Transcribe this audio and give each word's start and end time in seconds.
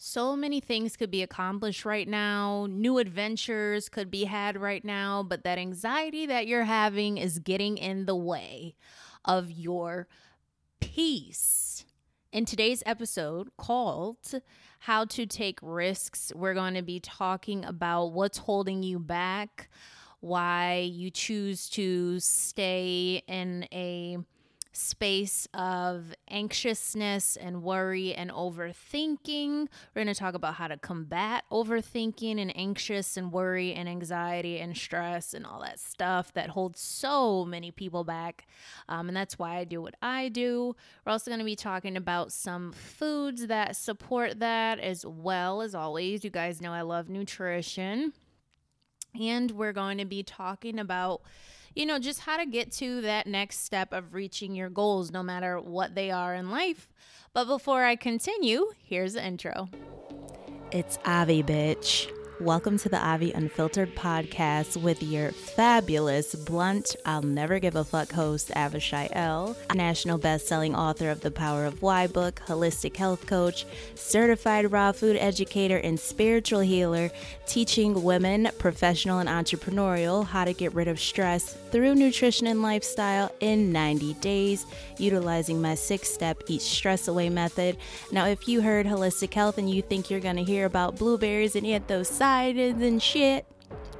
So 0.00 0.36
many 0.36 0.60
things 0.60 0.96
could 0.96 1.10
be 1.10 1.24
accomplished 1.24 1.84
right 1.84 2.06
now, 2.06 2.68
new 2.70 2.98
adventures 2.98 3.88
could 3.88 4.12
be 4.12 4.24
had 4.24 4.56
right 4.56 4.84
now, 4.84 5.24
but 5.24 5.42
that 5.42 5.58
anxiety 5.58 6.24
that 6.26 6.46
you're 6.46 6.62
having 6.62 7.18
is 7.18 7.40
getting 7.40 7.76
in 7.76 8.06
the 8.06 8.14
way 8.14 8.76
of 9.24 9.50
your 9.50 10.06
peace. 10.78 11.84
In 12.30 12.44
today's 12.44 12.80
episode 12.86 13.50
called 13.56 14.40
How 14.78 15.04
to 15.06 15.26
Take 15.26 15.58
Risks, 15.62 16.30
we're 16.32 16.54
going 16.54 16.74
to 16.74 16.82
be 16.82 17.00
talking 17.00 17.64
about 17.64 18.12
what's 18.12 18.38
holding 18.38 18.84
you 18.84 19.00
back, 19.00 19.68
why 20.20 20.88
you 20.92 21.10
choose 21.10 21.68
to 21.70 22.20
stay 22.20 23.24
in 23.26 23.66
a 23.72 24.18
space 24.78 25.48
of 25.52 26.14
anxiousness 26.30 27.36
and 27.36 27.62
worry 27.62 28.14
and 28.14 28.30
overthinking. 28.30 29.66
We're 29.94 30.04
going 30.04 30.06
to 30.06 30.14
talk 30.14 30.34
about 30.34 30.54
how 30.54 30.68
to 30.68 30.76
combat 30.76 31.44
overthinking 31.50 32.40
and 32.40 32.56
anxious 32.56 33.16
and 33.16 33.32
worry 33.32 33.74
and 33.74 33.88
anxiety 33.88 34.58
and 34.58 34.76
stress 34.76 35.34
and 35.34 35.44
all 35.44 35.60
that 35.62 35.80
stuff 35.80 36.32
that 36.34 36.50
holds 36.50 36.80
so 36.80 37.44
many 37.44 37.70
people 37.70 38.04
back. 38.04 38.46
Um, 38.88 39.08
and 39.08 39.16
that's 39.16 39.38
why 39.38 39.56
I 39.56 39.64
do 39.64 39.82
what 39.82 39.94
I 40.00 40.28
do. 40.28 40.76
We're 41.04 41.12
also 41.12 41.30
going 41.30 41.40
to 41.40 41.44
be 41.44 41.56
talking 41.56 41.96
about 41.96 42.32
some 42.32 42.72
foods 42.72 43.48
that 43.48 43.76
support 43.76 44.38
that 44.40 44.78
as 44.78 45.04
well 45.04 45.60
as 45.60 45.74
always. 45.74 46.24
You 46.24 46.30
guys 46.30 46.60
know 46.60 46.72
I 46.72 46.82
love 46.82 47.08
nutrition. 47.08 48.12
And 49.18 49.50
we're 49.52 49.72
going 49.72 49.98
to 49.98 50.04
be 50.04 50.22
talking 50.22 50.78
about 50.78 51.22
you 51.78 51.86
know, 51.86 52.00
just 52.00 52.18
how 52.18 52.36
to 52.36 52.44
get 52.44 52.72
to 52.72 53.00
that 53.02 53.28
next 53.28 53.64
step 53.64 53.92
of 53.92 54.12
reaching 54.12 54.56
your 54.56 54.68
goals, 54.68 55.12
no 55.12 55.22
matter 55.22 55.60
what 55.60 55.94
they 55.94 56.10
are 56.10 56.34
in 56.34 56.50
life. 56.50 56.88
But 57.32 57.44
before 57.44 57.84
I 57.84 57.94
continue, 57.94 58.66
here's 58.82 59.12
the 59.12 59.24
intro. 59.24 59.68
It's 60.72 60.98
Avi, 61.04 61.44
bitch. 61.44 62.10
Welcome 62.40 62.78
to 62.78 62.88
the 62.88 63.04
Avi 63.04 63.32
Unfiltered 63.32 63.96
podcast 63.96 64.80
with 64.80 65.02
your 65.02 65.32
fabulous, 65.32 66.36
blunt, 66.36 66.94
I'll 67.04 67.20
never 67.20 67.58
give 67.58 67.74
a 67.74 67.82
fuck 67.82 68.12
host, 68.12 68.52
Avishai 68.54 69.08
L., 69.10 69.56
national 69.74 70.18
best-selling 70.18 70.76
author 70.76 71.10
of 71.10 71.20
The 71.20 71.32
Power 71.32 71.64
of 71.64 71.82
Why 71.82 72.06
book, 72.06 72.40
holistic 72.46 72.96
health 72.96 73.26
coach, 73.26 73.66
certified 73.96 74.70
raw 74.70 74.92
food 74.92 75.16
educator, 75.16 75.78
and 75.78 75.98
spiritual 75.98 76.60
healer, 76.60 77.10
teaching 77.46 78.04
women, 78.04 78.48
professional 78.58 79.18
and 79.18 79.28
entrepreneurial, 79.28 80.24
how 80.24 80.44
to 80.44 80.52
get 80.52 80.72
rid 80.74 80.86
of 80.86 81.00
stress 81.00 81.54
through 81.72 81.96
nutrition 81.96 82.46
and 82.46 82.62
lifestyle 82.62 83.32
in 83.40 83.72
90 83.72 84.14
days, 84.14 84.64
utilizing 84.96 85.60
my 85.60 85.74
six-step 85.74 86.44
Eat 86.46 86.62
Stress 86.62 87.08
Away 87.08 87.30
method. 87.30 87.76
Now, 88.12 88.26
if 88.26 88.46
you 88.46 88.60
heard 88.60 88.86
holistic 88.86 89.34
health 89.34 89.58
and 89.58 89.68
you 89.68 89.82
think 89.82 90.08
you're 90.08 90.20
going 90.20 90.36
to 90.36 90.44
hear 90.44 90.66
about 90.66 90.96
blueberries 90.96 91.56
and 91.56 91.66
eat 91.66 91.88
those 91.88 92.08
excited 92.28 92.76
and 92.82 93.02
shit. 93.02 93.46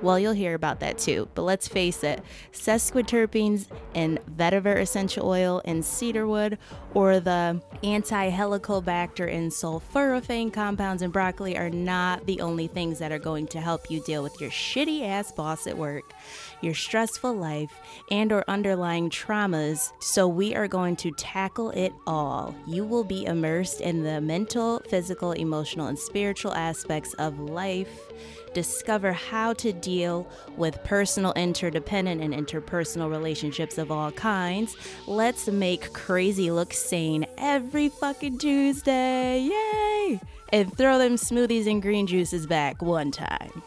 Well, 0.01 0.19
you'll 0.19 0.33
hear 0.33 0.55
about 0.55 0.81
that 0.81 0.99
too. 0.99 1.29
But 1.35 1.43
let's 1.43 1.67
face 1.67 2.05
it, 2.05 2.23
sesquiterpenes 2.53 3.67
in 3.95 4.21
vetiver 4.37 4.77
essential 4.77 5.27
oil 5.27 5.61
and 5.65 5.85
cedarwood, 5.85 6.59
or 6.95 7.19
the 7.19 7.61
anti 7.83 8.31
helicobacter 8.31 9.33
and 9.33 9.51
sulforaphane 9.51 10.53
compounds 10.53 11.03
in 11.03 11.11
broccoli 11.11 11.59
are 11.59 11.71
not 11.71 12.27
the 12.27 12.41
only 12.41 12.69
things 12.69 13.01
that 13.01 13.11
are 13.11 13.19
going 13.19 13.49
to 13.49 13.61
help 13.61 13.91
you 13.91 14.01
deal 14.05 14.23
with 14.23 14.41
your 14.41 14.51
shitty 14.51 15.05
ass 15.05 15.33
boss 15.33 15.67
at 15.67 15.77
work, 15.77 16.13
your 16.61 16.75
stressful 16.75 17.35
life, 17.35 17.73
and 18.11 18.31
or 18.31 18.45
underlying 18.47 19.11
traumas. 19.11 19.93
So 19.99 20.29
we 20.29 20.55
are 20.55 20.69
going 20.69 20.95
to 20.97 21.11
tackle 21.13 21.71
it 21.71 21.93
all. 22.07 22.55
You 22.67 22.85
will 22.85 23.05
be 23.05 23.27
immersed 23.27 23.81
in 23.81 24.05
the 24.05 24.21
mental, 24.21 24.81
physical, 24.89 25.33
emotional, 25.33 25.89
and 25.89 25.99
spiritual 25.99 26.55
aspects 26.55 27.15
of 27.15 27.41
life 27.41 28.13
discover 28.55 29.13
how 29.13 29.53
to 29.55 29.73
deal 29.73 30.29
with 30.57 30.83
personal, 30.85 31.33
interdependent, 31.35 32.21
and 32.21 32.35
interpersonal 32.35 33.11
relationships 33.11 33.79
of 33.79 33.91
all 33.91 34.13
kinds. 34.13 34.77
Let's 35.07 35.49
make 35.49 35.93
crazy 35.93 36.51
look 36.51 36.73
sane 36.73 37.27
every 37.39 37.89
fucking 37.89 38.39
Tuesday. 38.39 39.41
Yay! 39.41 40.21
And 40.53 40.77
throw 40.77 40.99
them 40.99 41.17
smoothies 41.17 41.71
and 41.71 41.83
green 41.83 42.07
juices 42.07 42.47
back 42.47 42.81
one 42.83 43.11
time. 43.11 43.63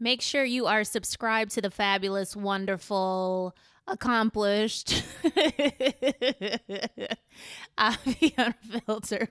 Make 0.00 0.22
sure 0.22 0.44
you 0.44 0.66
are 0.66 0.84
subscribed 0.84 1.50
to 1.52 1.60
the 1.60 1.70
fabulous, 1.70 2.36
wonderful, 2.36 3.54
accomplished 3.88 5.02
Avi 7.78 8.34
Unfiltered 8.36 9.30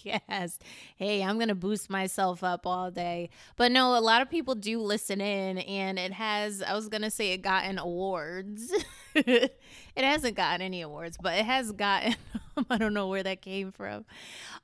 podcast. 0.00 0.58
Hey, 0.96 1.22
I'm 1.22 1.36
going 1.36 1.48
to 1.48 1.54
boost 1.54 1.90
myself 1.90 2.42
up 2.42 2.66
all 2.66 2.90
day. 2.90 3.30
But 3.56 3.72
no, 3.72 3.96
a 3.96 4.00
lot 4.00 4.22
of 4.22 4.30
people 4.30 4.54
do 4.54 4.80
listen 4.80 5.20
in, 5.20 5.58
and 5.58 5.98
it 5.98 6.12
has, 6.12 6.62
I 6.62 6.74
was 6.74 6.88
going 6.88 7.02
to 7.02 7.10
say 7.10 7.32
it 7.32 7.42
gotten 7.42 7.78
awards. 7.78 8.72
it 9.14 9.58
hasn't 9.96 10.36
gotten 10.36 10.62
any 10.62 10.82
awards, 10.82 11.16
but 11.20 11.34
it 11.34 11.44
has 11.44 11.72
gotten, 11.72 12.16
I 12.70 12.78
don't 12.78 12.94
know 12.94 13.08
where 13.08 13.22
that 13.22 13.42
came 13.42 13.72
from. 13.72 14.04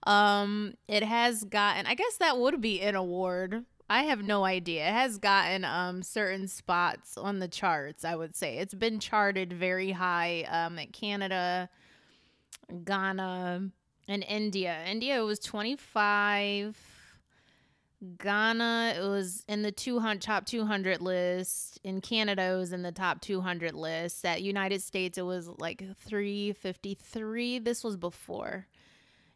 Um, 0.04 0.74
it 0.88 1.02
has 1.02 1.44
gotten, 1.44 1.86
I 1.86 1.94
guess 1.94 2.16
that 2.18 2.38
would 2.38 2.60
be 2.60 2.80
an 2.80 2.94
award 2.94 3.64
I 3.88 4.02
have 4.02 4.20
no 4.20 4.44
idea. 4.44 4.88
It 4.88 4.92
has 4.92 5.16
gotten 5.18 5.64
um 5.64 6.02
certain 6.02 6.48
spots 6.48 7.16
on 7.16 7.38
the 7.38 7.46
charts, 7.46 8.04
I 8.04 8.16
would 8.16 8.34
say. 8.34 8.58
It's 8.58 8.74
been 8.74 8.98
charted 8.98 9.52
very 9.52 9.92
high 9.92 10.44
um 10.50 10.76
at 10.80 10.92
Canada, 10.92 11.68
Ghana, 12.84 13.70
and 14.08 14.24
India. 14.28 14.78
India 14.86 15.24
was 15.24 15.38
25. 15.40 16.76
Ghana 18.18 18.94
it 18.98 19.00
was 19.00 19.42
in 19.48 19.62
the 19.62 19.72
200 19.72 20.20
top 20.20 20.44
200 20.44 21.00
list. 21.00 21.80
In 21.82 22.00
Canada 22.00 22.42
it 22.42 22.56
was 22.56 22.72
in 22.72 22.82
the 22.82 22.92
top 22.92 23.20
200 23.20 23.74
list. 23.74 24.24
At 24.24 24.42
United 24.42 24.82
States 24.82 25.18
it 25.18 25.22
was 25.22 25.48
like 25.48 25.82
353. 25.96 27.58
This 27.60 27.82
was 27.82 27.96
before. 27.96 28.66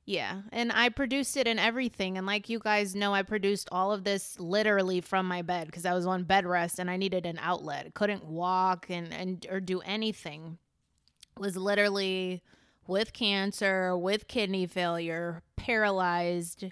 Yeah, 0.05 0.43
and 0.51 0.73
I 0.73 0.89
produced 0.89 1.37
it 1.37 1.47
and 1.47 1.61
everything. 1.61 2.19
And 2.19 2.27
like 2.27 2.49
you 2.49 2.59
guys 2.59 2.95
know, 2.95 3.15
I 3.15 3.23
produced 3.23 3.69
all 3.71 3.93
of 3.93 4.05
this 4.05 4.39
literally 4.41 5.01
from 5.01 5.27
my 5.27 5.43
bed 5.43 5.67
because 5.67 5.87
I 5.87 5.95
was 5.95 6.07
on 6.07 6.25
bed 6.25 6.47
rest 6.47 6.79
and 6.79 6.91
I 6.91 6.97
needed 6.97 7.27
an 7.27 7.39
outlet. 7.41 7.95
Couldn't 7.95 8.25
walk 8.25 8.87
and, 8.91 9.13
and 9.13 9.47
or 9.51 9.61
do 9.61 9.81
anything. 9.81 10.59
Was 11.39 11.57
literally 11.57 12.43
with 12.87 13.13
cancer, 13.13 13.97
with 13.97 14.29
kidney 14.29 14.67
failure, 14.67 15.43
paralyzed, 15.57 16.65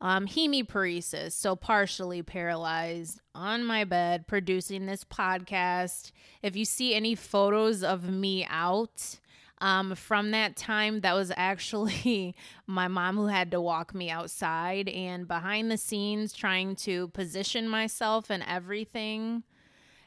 um, 0.00 0.26
hemiparesis, 0.26 1.32
so 1.32 1.54
partially 1.54 2.22
paralyzed 2.22 3.20
on 3.34 3.64
my 3.64 3.84
bed 3.84 4.26
producing 4.26 4.86
this 4.86 5.04
podcast. 5.04 6.12
If 6.42 6.56
you 6.56 6.64
see 6.64 6.94
any 6.94 7.14
photos 7.14 7.82
of 7.82 8.08
me 8.08 8.46
out, 8.48 9.18
um, 9.60 9.94
from 9.94 10.30
that 10.30 10.56
time, 10.56 11.00
that 11.00 11.14
was 11.14 11.30
actually 11.36 12.34
my 12.66 12.88
mom 12.88 13.16
who 13.16 13.26
had 13.26 13.50
to 13.50 13.60
walk 13.60 13.94
me 13.94 14.10
outside 14.10 14.88
and 14.88 15.28
behind 15.28 15.70
the 15.70 15.76
scenes 15.76 16.32
trying 16.32 16.76
to 16.76 17.08
position 17.08 17.68
myself 17.68 18.30
and 18.30 18.42
everything. 18.48 19.42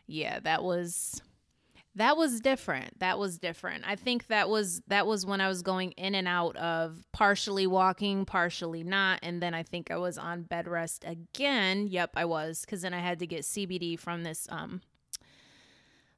Yeah, 0.08 0.40
that 0.40 0.63
was 0.63 1.22
that 1.96 2.18
was 2.18 2.40
different. 2.40 3.00
That 3.00 3.20
was 3.20 3.38
different. 3.38 3.84
I 3.86 3.96
think 3.96 4.28
that 4.28 4.50
was 4.50 4.81
that 4.88 5.06
was 5.06 5.26
when 5.26 5.42
i 5.42 5.48
was 5.48 5.62
going 5.62 5.92
in 5.92 6.16
and 6.16 6.28
out 6.28 6.56
of 6.58 7.06
partially 7.12 7.68
walking 7.68 8.26
partially 8.26 8.84
not 8.84 9.20
and 9.22 9.42
then 9.42 9.54
i 9.54 9.64
think 9.64 9.92
i 9.92 9.98
was 9.98 10.18
on 10.18 10.44
bed 10.44 10.68
rest 10.68 11.04
again. 11.06 11.88
Yep 11.88 12.12
i 12.16 12.26
was 12.26 12.62
because 12.62 12.81
then 12.81 12.94
i 12.94 13.00
had 13.00 13.20
to 13.20 13.28
get 13.28 13.42
cbd 13.42 14.00
from 14.00 14.24
this 14.24 14.48
um 14.50 14.81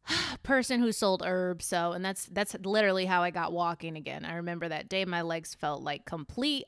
person 0.44 0.80
who 0.80 0.92
sold 0.92 1.24
herbs 1.26 1.66
so 1.66 1.92
and 1.92 2.04
that's 2.06 2.26
that's 2.28 2.56
literally 2.64 3.06
how 3.06 3.22
i 3.24 3.30
got 3.30 3.52
walking 3.52 3.98
again. 3.98 4.24
I 4.26 4.36
remember 4.36 4.70
that 4.70 4.90
day 4.90 5.06
my 5.06 5.22
legs 5.22 5.56
felt 5.56 5.82
like 5.82 6.06
complete 6.06 6.66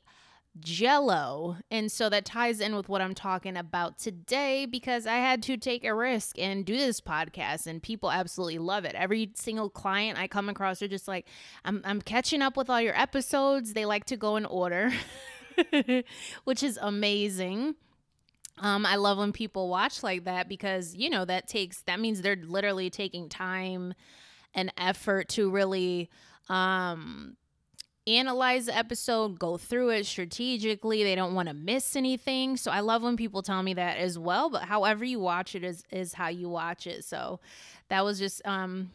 jello. 0.59 1.57
And 1.71 1.91
so 1.91 2.09
that 2.09 2.25
ties 2.25 2.59
in 2.59 2.75
with 2.75 2.89
what 2.89 3.01
i'm 3.01 3.13
talking 3.13 3.57
about 3.57 3.97
today 3.97 4.65
because 4.65 5.05
i 5.05 5.15
had 5.15 5.41
to 5.43 5.57
take 5.57 5.83
a 5.83 5.93
risk 5.93 6.37
and 6.39 6.65
do 6.65 6.77
this 6.77 7.01
podcast 7.01 7.67
and 7.67 7.81
people 7.81 8.11
absolutely 8.11 8.59
love 8.59 8.85
it. 8.85 8.95
Every 8.95 9.31
single 9.35 9.69
client 9.69 10.19
i 10.19 10.27
come 10.27 10.49
across 10.49 10.81
are 10.81 10.87
just 10.87 11.07
like 11.07 11.27
i'm, 11.65 11.81
I'm 11.85 12.01
catching 12.01 12.41
up 12.41 12.57
with 12.57 12.69
all 12.69 12.81
your 12.81 12.99
episodes. 12.99 13.73
They 13.73 13.85
like 13.85 14.05
to 14.05 14.17
go 14.17 14.35
in 14.35 14.45
order 14.45 14.91
which 16.43 16.63
is 16.63 16.77
amazing. 16.81 17.75
Um, 18.59 18.85
I 18.85 18.95
love 18.95 19.17
when 19.17 19.33
people 19.33 19.69
watch 19.69 20.01
like 20.01 20.25
that 20.25 20.49
because, 20.49 20.95
you 20.95 21.09
know, 21.09 21.25
that 21.25 21.47
takes, 21.47 21.83
that 21.83 21.99
means 21.99 22.21
they're 22.21 22.35
literally 22.35 22.89
taking 22.89 23.29
time 23.29 23.93
and 24.53 24.73
effort 24.77 25.29
to 25.29 25.49
really 25.49 26.09
um, 26.49 27.37
analyze 28.07 28.67
the 28.67 28.77
episode, 28.77 29.37
go 29.37 29.57
through 29.57 29.89
it 29.89 30.05
strategically. 30.05 31.03
They 31.03 31.15
don't 31.15 31.35
want 31.35 31.49
to 31.49 31.53
miss 31.53 31.95
anything. 31.95 32.57
So 32.57 32.71
I 32.71 32.79
love 32.79 33.03
when 33.03 33.17
people 33.17 33.41
tell 33.41 33.61
me 33.61 33.73
that 33.75 33.97
as 33.97 34.17
well. 34.17 34.49
But 34.49 34.63
however 34.63 35.03
you 35.05 35.19
watch 35.19 35.53
it 35.55 35.63
is, 35.63 35.83
is 35.91 36.13
how 36.13 36.29
you 36.29 36.49
watch 36.49 36.87
it. 36.87 37.03
So 37.03 37.39
that 37.89 38.03
was 38.03 38.17
just 38.17 38.45
um, 38.47 38.91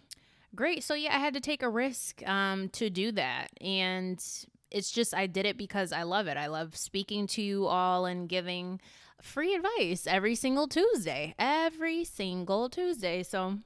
Great. 0.55 0.85
So 0.85 0.95
yeah, 0.95 1.17
I 1.17 1.19
had 1.19 1.35
to 1.35 1.41
take 1.41 1.63
a 1.63 1.69
risk 1.69 2.27
um, 2.29 2.69
to 2.71 2.91
do 2.91 3.11
that, 3.13 3.49
and 3.61 4.23
it's 4.71 4.91
just 4.91 5.15
I 5.15 5.27
did 5.27 5.47
it 5.47 5.57
because 5.57 5.93
I 5.93 6.03
love 6.03 6.27
it. 6.27 6.37
I 6.37 6.47
love 6.47 6.77
speaking 6.77 7.27
to 7.29 7.43
you 7.43 7.67
all 7.67 8.05
and 8.05 8.29
giving 8.29 8.79
free 9.21 9.55
advice 9.55 10.07
every 10.07 10.35
single 10.35 10.69
Tuesday, 10.69 11.35
every 11.39 12.05
single 12.05 12.69
Tuesday. 12.69 13.23
So 13.23 13.59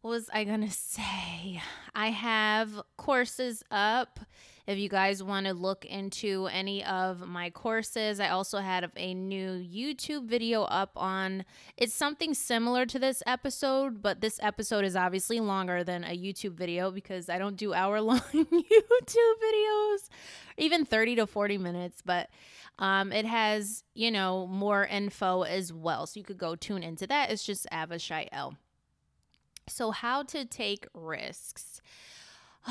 what 0.00 0.10
was 0.10 0.30
I 0.32 0.44
gonna 0.44 0.70
say? 0.70 1.62
I 1.94 2.10
have 2.10 2.80
courses 2.96 3.62
up 3.70 4.20
if 4.66 4.78
you 4.78 4.88
guys 4.88 5.22
want 5.22 5.46
to 5.46 5.54
look 5.54 5.84
into 5.84 6.48
any 6.50 6.84
of 6.84 7.26
my 7.26 7.50
courses, 7.50 8.18
I 8.18 8.30
also 8.30 8.58
have 8.58 8.90
a 8.96 9.14
new 9.14 9.50
YouTube 9.50 10.26
video 10.26 10.62
up 10.62 10.90
on 10.96 11.44
it's 11.76 11.94
something 11.94 12.34
similar 12.34 12.84
to 12.86 12.98
this 12.98 13.22
episode, 13.26 14.02
but 14.02 14.20
this 14.20 14.40
episode 14.42 14.84
is 14.84 14.96
obviously 14.96 15.38
longer 15.38 15.84
than 15.84 16.02
a 16.02 16.18
YouTube 16.18 16.54
video 16.54 16.90
because 16.90 17.28
I 17.28 17.38
don't 17.38 17.56
do 17.56 17.74
hour 17.74 18.00
long 18.00 18.18
YouTube 18.34 19.34
videos, 19.44 20.08
even 20.56 20.84
30 20.84 21.16
to 21.16 21.26
40 21.26 21.58
minutes, 21.58 22.02
but 22.04 22.28
um, 22.80 23.12
it 23.12 23.24
has, 23.24 23.84
you 23.94 24.10
know, 24.10 24.48
more 24.48 24.84
info 24.84 25.42
as 25.42 25.72
well. 25.72 26.06
So 26.06 26.18
you 26.18 26.24
could 26.24 26.38
go 26.38 26.56
tune 26.56 26.82
into 26.82 27.06
that. 27.06 27.30
It's 27.30 27.44
just 27.44 27.68
Avishai 27.72 28.28
L. 28.32 28.56
So, 29.68 29.90
how 29.90 30.22
to 30.24 30.44
take 30.44 30.86
risks. 30.94 31.80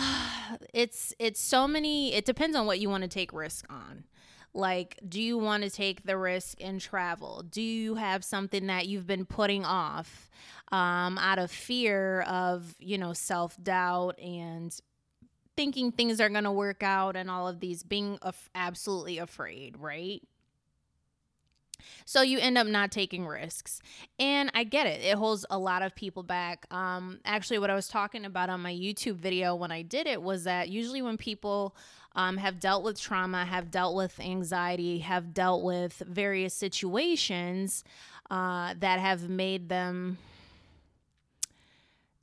it's 0.74 1.14
it's 1.20 1.40
so 1.40 1.68
many 1.68 2.14
it 2.14 2.26
depends 2.26 2.56
on 2.56 2.66
what 2.66 2.80
you 2.80 2.90
want 2.90 3.04
to 3.04 3.10
take 3.10 3.34
risk 3.34 3.66
on. 3.70 4.06
Like 4.54 5.00
do 5.08 5.22
you 5.22 5.38
want 5.38 5.64
to 5.64 5.70
take 5.70 6.04
the 6.04 6.18
risk 6.18 6.60
in 6.60 6.80
travel? 6.80 7.44
Do 7.44 7.62
you 7.62 7.96
have 7.96 8.24
something 8.24 8.68
that 8.68 8.88
you've 8.88 9.08
been 9.08 9.26
putting 9.26 9.66
off 9.66 10.30
um, 10.72 11.18
out 11.18 11.40
of 11.40 11.52
fear 11.52 12.22
of 12.22 12.76
you 12.80 12.98
know 12.98 13.14
self-doubt 13.14 14.20
and 14.20 14.78
thinking 15.56 15.92
things 15.92 16.20
are 16.20 16.30
going 16.30 16.44
to 16.44 16.52
work 16.52 16.84
out 16.84 17.16
and 17.16 17.30
all 17.30 17.48
of 17.48 17.60
these 17.60 17.84
being 17.84 18.18
af- 18.22 18.50
absolutely 18.56 19.18
afraid 19.18 19.78
right 19.78 20.22
so 22.06 22.22
you 22.22 22.40
end 22.40 22.58
up 22.58 22.68
not 22.68 22.92
taking 22.92 23.26
risks. 23.26 23.82
And 24.20 24.52
I 24.54 24.64
get 24.64 24.88
it. 24.88 25.02
It 25.04 25.16
holds 25.16 25.46
a 25.50 25.58
lot 25.58 25.82
of 25.82 25.96
people 25.96 26.24
back. 26.24 26.66
Um, 26.72 27.20
actually, 27.26 27.60
what 27.60 27.70
I 27.70 27.76
was 27.76 27.88
talking 27.88 28.26
about 28.26 28.50
on 28.50 28.62
my 28.62 28.74
YouTube 28.74 29.16
video 29.16 29.56
when 29.56 29.72
I 29.72 29.82
did 29.82 30.08
it 30.08 30.22
was 30.22 30.44
that 30.46 30.70
usually 30.70 31.02
when 31.02 31.18
people 31.18 31.76
um, 32.16 32.38
have 32.38 32.60
dealt 32.60 32.84
with 32.84 33.00
trauma, 33.00 33.46
have 33.46 33.72
dealt 33.72 33.96
with 33.96 34.20
anxiety, 34.20 35.00
have 35.00 35.34
dealt 35.34 35.64
with 35.64 36.02
various 36.08 36.54
situations 36.54 37.84
uh, 38.32 38.74
that 38.80 39.00
have 39.00 39.30
made 39.30 39.70
them 39.70 40.18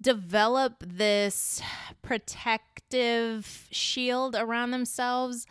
develop 0.00 0.82
this 0.84 1.62
protective 2.02 3.68
shield 3.70 4.34
around 4.34 4.72
themselves 4.72 5.46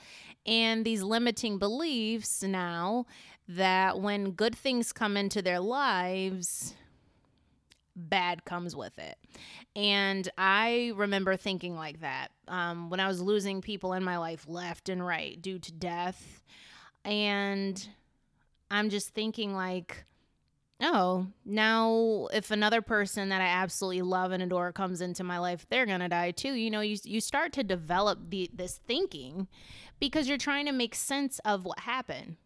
and 0.45 0.83
these 0.83 1.01
limiting 1.03 1.57
beliefs 1.57 2.43
now 2.43 3.05
that 3.47 3.99
when 3.99 4.31
good 4.31 4.55
things 4.55 4.93
come 4.93 5.17
into 5.17 5.41
their 5.41 5.59
lives, 5.59 6.75
bad 7.95 8.45
comes 8.45 8.75
with 8.75 8.97
it. 8.97 9.17
And 9.75 10.29
I 10.37 10.93
remember 10.95 11.35
thinking 11.35 11.75
like 11.75 12.01
that 12.01 12.29
um, 12.47 12.89
when 12.89 12.99
I 12.99 13.07
was 13.07 13.21
losing 13.21 13.61
people 13.61 13.93
in 13.93 14.03
my 14.03 14.17
life 14.17 14.45
left 14.47 14.89
and 14.89 15.05
right 15.05 15.41
due 15.41 15.59
to 15.59 15.71
death. 15.71 16.41
And 17.03 17.87
I'm 18.69 18.89
just 18.89 19.09
thinking, 19.09 19.53
like, 19.55 20.05
oh, 20.81 21.27
now 21.45 22.27
if 22.33 22.51
another 22.51 22.81
person 22.81 23.29
that 23.29 23.41
I 23.41 23.47
absolutely 23.47 24.01
love 24.01 24.31
and 24.31 24.41
adore 24.43 24.71
comes 24.71 25.01
into 25.01 25.23
my 25.23 25.39
life, 25.39 25.65
they're 25.69 25.85
gonna 25.85 26.09
die 26.09 26.31
too. 26.31 26.53
You 26.53 26.69
know, 26.69 26.81
you 26.81 26.97
you 27.03 27.21
start 27.21 27.53
to 27.53 27.63
develop 27.63 28.29
the 28.29 28.49
this 28.53 28.79
thinking 28.87 29.47
because 29.99 30.27
you're 30.27 30.37
trying 30.37 30.65
to 30.65 30.71
make 30.71 30.95
sense 30.95 31.39
of 31.39 31.65
what 31.65 31.79
happened. 31.79 32.37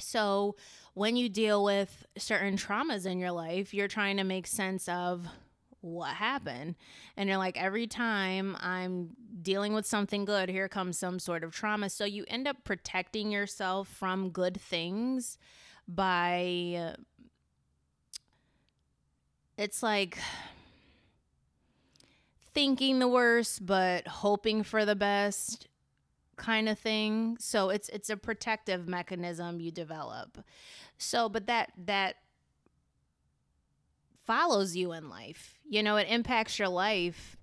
So, 0.00 0.56
when 0.94 1.16
you 1.16 1.28
deal 1.28 1.62
with 1.64 2.06
certain 2.16 2.56
traumas 2.56 3.06
in 3.06 3.18
your 3.18 3.30
life, 3.30 3.72
you're 3.72 3.88
trying 3.88 4.16
to 4.16 4.24
make 4.24 4.46
sense 4.46 4.88
of 4.88 5.26
what 5.80 6.14
happened. 6.14 6.74
And 7.16 7.28
you're 7.28 7.38
like, 7.38 7.56
every 7.56 7.86
time 7.86 8.56
I'm 8.60 9.10
dealing 9.40 9.72
with 9.72 9.86
something 9.86 10.24
good, 10.24 10.48
here 10.48 10.68
comes 10.68 10.98
some 10.98 11.18
sort 11.18 11.44
of 11.44 11.52
trauma. 11.52 11.90
So, 11.90 12.04
you 12.04 12.24
end 12.28 12.48
up 12.48 12.64
protecting 12.64 13.30
yourself 13.30 13.88
from 13.88 14.30
good 14.30 14.60
things 14.60 15.38
by. 15.86 16.94
It's 19.56 19.82
like 19.82 20.16
thinking 22.54 22.98
the 22.98 23.08
worst, 23.08 23.64
but 23.64 24.06
hoping 24.08 24.62
for 24.62 24.84
the 24.84 24.96
best 24.96 25.68
kind 26.40 26.68
of 26.68 26.78
thing. 26.78 27.36
So 27.38 27.68
it's 27.68 27.88
it's 27.90 28.10
a 28.10 28.16
protective 28.16 28.88
mechanism 28.88 29.60
you 29.60 29.70
develop. 29.70 30.42
So 30.98 31.28
but 31.28 31.46
that 31.46 31.72
that 31.84 32.16
follows 34.26 34.74
you 34.74 34.92
in 34.92 35.08
life. 35.08 35.60
You 35.68 35.82
know, 35.82 35.96
it 35.96 36.08
impacts 36.08 36.58
your 36.58 36.68
life 36.68 37.36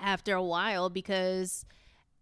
after 0.00 0.34
a 0.34 0.42
while 0.42 0.88
because 0.88 1.66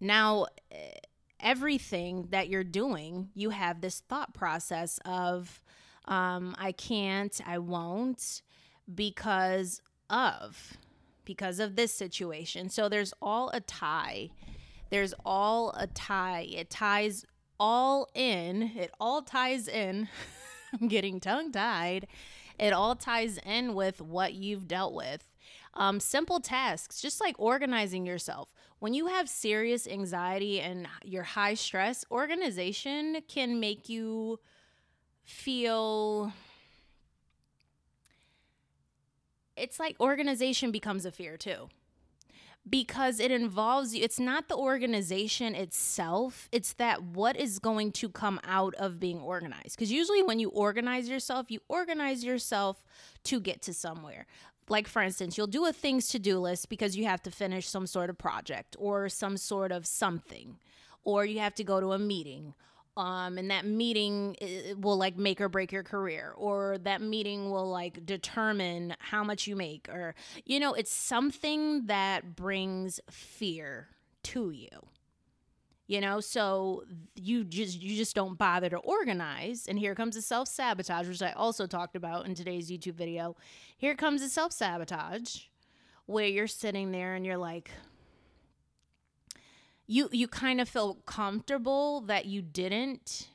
now 0.00 0.46
eh, 0.70 0.94
everything 1.38 2.28
that 2.30 2.48
you're 2.48 2.64
doing, 2.64 3.28
you 3.34 3.50
have 3.50 3.80
this 3.80 4.00
thought 4.08 4.34
process 4.34 4.98
of 5.04 5.60
um 6.06 6.56
I 6.58 6.72
can't, 6.72 7.38
I 7.46 7.58
won't 7.58 8.42
because 8.92 9.82
of 10.08 10.78
because 11.24 11.60
of 11.60 11.76
this 11.76 11.92
situation. 11.92 12.70
So 12.70 12.88
there's 12.88 13.12
all 13.20 13.50
a 13.50 13.60
tie 13.60 14.30
there's 14.92 15.14
all 15.24 15.70
a 15.70 15.86
tie. 15.86 16.46
It 16.52 16.68
ties 16.68 17.24
all 17.58 18.08
in. 18.14 18.72
It 18.76 18.90
all 19.00 19.22
ties 19.22 19.66
in. 19.66 20.08
I'm 20.80 20.86
getting 20.86 21.18
tongue 21.18 21.50
tied. 21.50 22.06
It 22.60 22.74
all 22.74 22.94
ties 22.94 23.38
in 23.38 23.72
with 23.72 24.02
what 24.02 24.34
you've 24.34 24.68
dealt 24.68 24.92
with. 24.92 25.24
Um, 25.72 25.98
simple 25.98 26.40
tasks, 26.40 27.00
just 27.00 27.22
like 27.22 27.34
organizing 27.38 28.04
yourself. 28.04 28.52
When 28.80 28.92
you 28.92 29.06
have 29.06 29.30
serious 29.30 29.88
anxiety 29.88 30.60
and 30.60 30.86
you're 31.02 31.22
high 31.22 31.54
stress, 31.54 32.04
organization 32.10 33.22
can 33.28 33.58
make 33.58 33.88
you 33.88 34.40
feel. 35.24 36.34
It's 39.56 39.80
like 39.80 39.96
organization 39.98 40.70
becomes 40.70 41.06
a 41.06 41.10
fear 41.10 41.38
too 41.38 41.70
because 42.68 43.18
it 43.18 43.30
involves 43.30 43.94
you. 43.94 44.04
It's 44.04 44.20
not 44.20 44.48
the 44.48 44.56
organization 44.56 45.54
itself, 45.54 46.48
it's 46.52 46.74
that 46.74 47.02
what 47.02 47.36
is 47.36 47.58
going 47.58 47.92
to 47.92 48.08
come 48.08 48.40
out 48.44 48.74
of 48.76 49.00
being 49.00 49.20
organized. 49.20 49.76
Because 49.76 49.90
usually, 49.90 50.22
when 50.22 50.38
you 50.38 50.48
organize 50.50 51.08
yourself, 51.08 51.50
you 51.50 51.60
organize 51.68 52.24
yourself 52.24 52.84
to 53.24 53.40
get 53.40 53.62
to 53.62 53.74
somewhere. 53.74 54.26
Like, 54.68 54.86
for 54.86 55.02
instance, 55.02 55.36
you'll 55.36 55.48
do 55.48 55.66
a 55.66 55.72
things 55.72 56.08
to 56.08 56.18
do 56.18 56.38
list 56.38 56.68
because 56.68 56.96
you 56.96 57.04
have 57.04 57.22
to 57.24 57.30
finish 57.30 57.66
some 57.68 57.86
sort 57.86 58.10
of 58.10 58.16
project 58.16 58.76
or 58.78 59.08
some 59.08 59.36
sort 59.36 59.72
of 59.72 59.86
something, 59.86 60.58
or 61.04 61.24
you 61.24 61.40
have 61.40 61.54
to 61.56 61.64
go 61.64 61.80
to 61.80 61.92
a 61.92 61.98
meeting 61.98 62.54
um 62.96 63.38
and 63.38 63.50
that 63.50 63.64
meeting 63.64 64.36
will 64.78 64.96
like 64.96 65.16
make 65.16 65.40
or 65.40 65.48
break 65.48 65.72
your 65.72 65.82
career 65.82 66.34
or 66.36 66.76
that 66.78 67.00
meeting 67.00 67.50
will 67.50 67.68
like 67.70 68.04
determine 68.04 68.94
how 68.98 69.24
much 69.24 69.46
you 69.46 69.56
make 69.56 69.88
or 69.88 70.14
you 70.44 70.60
know 70.60 70.74
it's 70.74 70.92
something 70.92 71.86
that 71.86 72.36
brings 72.36 73.00
fear 73.10 73.88
to 74.22 74.50
you. 74.50 74.68
You 75.86 76.00
know 76.00 76.20
so 76.20 76.84
you 77.16 77.44
just 77.44 77.80
you 77.80 77.96
just 77.96 78.14
don't 78.14 78.38
bother 78.38 78.70
to 78.70 78.78
organize 78.78 79.66
and 79.66 79.78
here 79.78 79.94
comes 79.94 80.14
the 80.14 80.22
self-sabotage 80.22 81.06
which 81.08 81.20
i 81.22 81.32
also 81.32 81.66
talked 81.66 81.96
about 81.96 82.26
in 82.26 82.34
today's 82.34 82.70
youtube 82.70 82.94
video. 82.94 83.36
Here 83.76 83.94
comes 83.94 84.20
the 84.22 84.28
self-sabotage 84.28 85.36
where 86.06 86.26
you're 86.26 86.46
sitting 86.46 86.92
there 86.92 87.14
and 87.14 87.26
you're 87.26 87.36
like 87.36 87.70
you 89.92 90.08
you 90.10 90.26
kind 90.26 90.60
of 90.60 90.68
feel 90.68 90.94
comfortable 91.06 92.00
that 92.02 92.24
you 92.24 92.40
didn't 92.40 93.28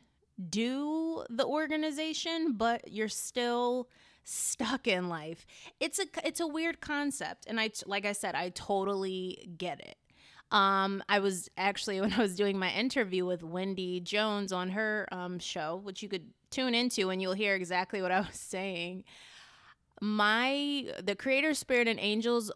do 0.50 1.24
the 1.30 1.46
organization 1.46 2.54
but 2.54 2.92
you're 2.92 3.08
still 3.08 3.88
stuck 4.24 4.88
in 4.88 5.08
life. 5.08 5.46
It's 5.80 6.00
a 6.00 6.06
it's 6.24 6.40
a 6.40 6.48
weird 6.48 6.82
concept 6.82 7.46
and 7.48 7.60
i 7.60 7.70
like 7.86 8.06
i 8.06 8.12
said 8.12 8.36
i 8.36 8.50
totally 8.50 9.50
get 9.58 9.80
it. 9.80 9.98
Um 10.52 11.04
i 11.08 11.20
was 11.20 11.50
actually 11.58 12.02
when 12.02 12.14
i 12.14 12.22
was 12.22 12.36
doing 12.36 12.58
my 12.58 12.72
interview 12.72 13.26
with 13.26 13.44
wendy 13.44 14.00
jones 14.00 14.52
on 14.52 14.70
her 14.72 15.08
um 15.12 15.40
show 15.40 15.80
which 15.84 16.02
you 16.02 16.10
could 16.10 16.28
tune 16.50 16.74
into 16.74 17.10
and 17.10 17.22
you'll 17.22 17.34
hear 17.34 17.54
exactly 17.56 18.02
what 18.02 18.12
i 18.12 18.20
was 18.20 18.30
saying 18.34 19.04
my 20.02 20.86
the 21.04 21.16
creator 21.16 21.54
spirit 21.54 21.88
and 21.88 22.00
angels 22.00 22.52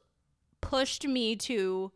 pushed 0.62 1.08
me 1.08 1.36
to 1.36 1.92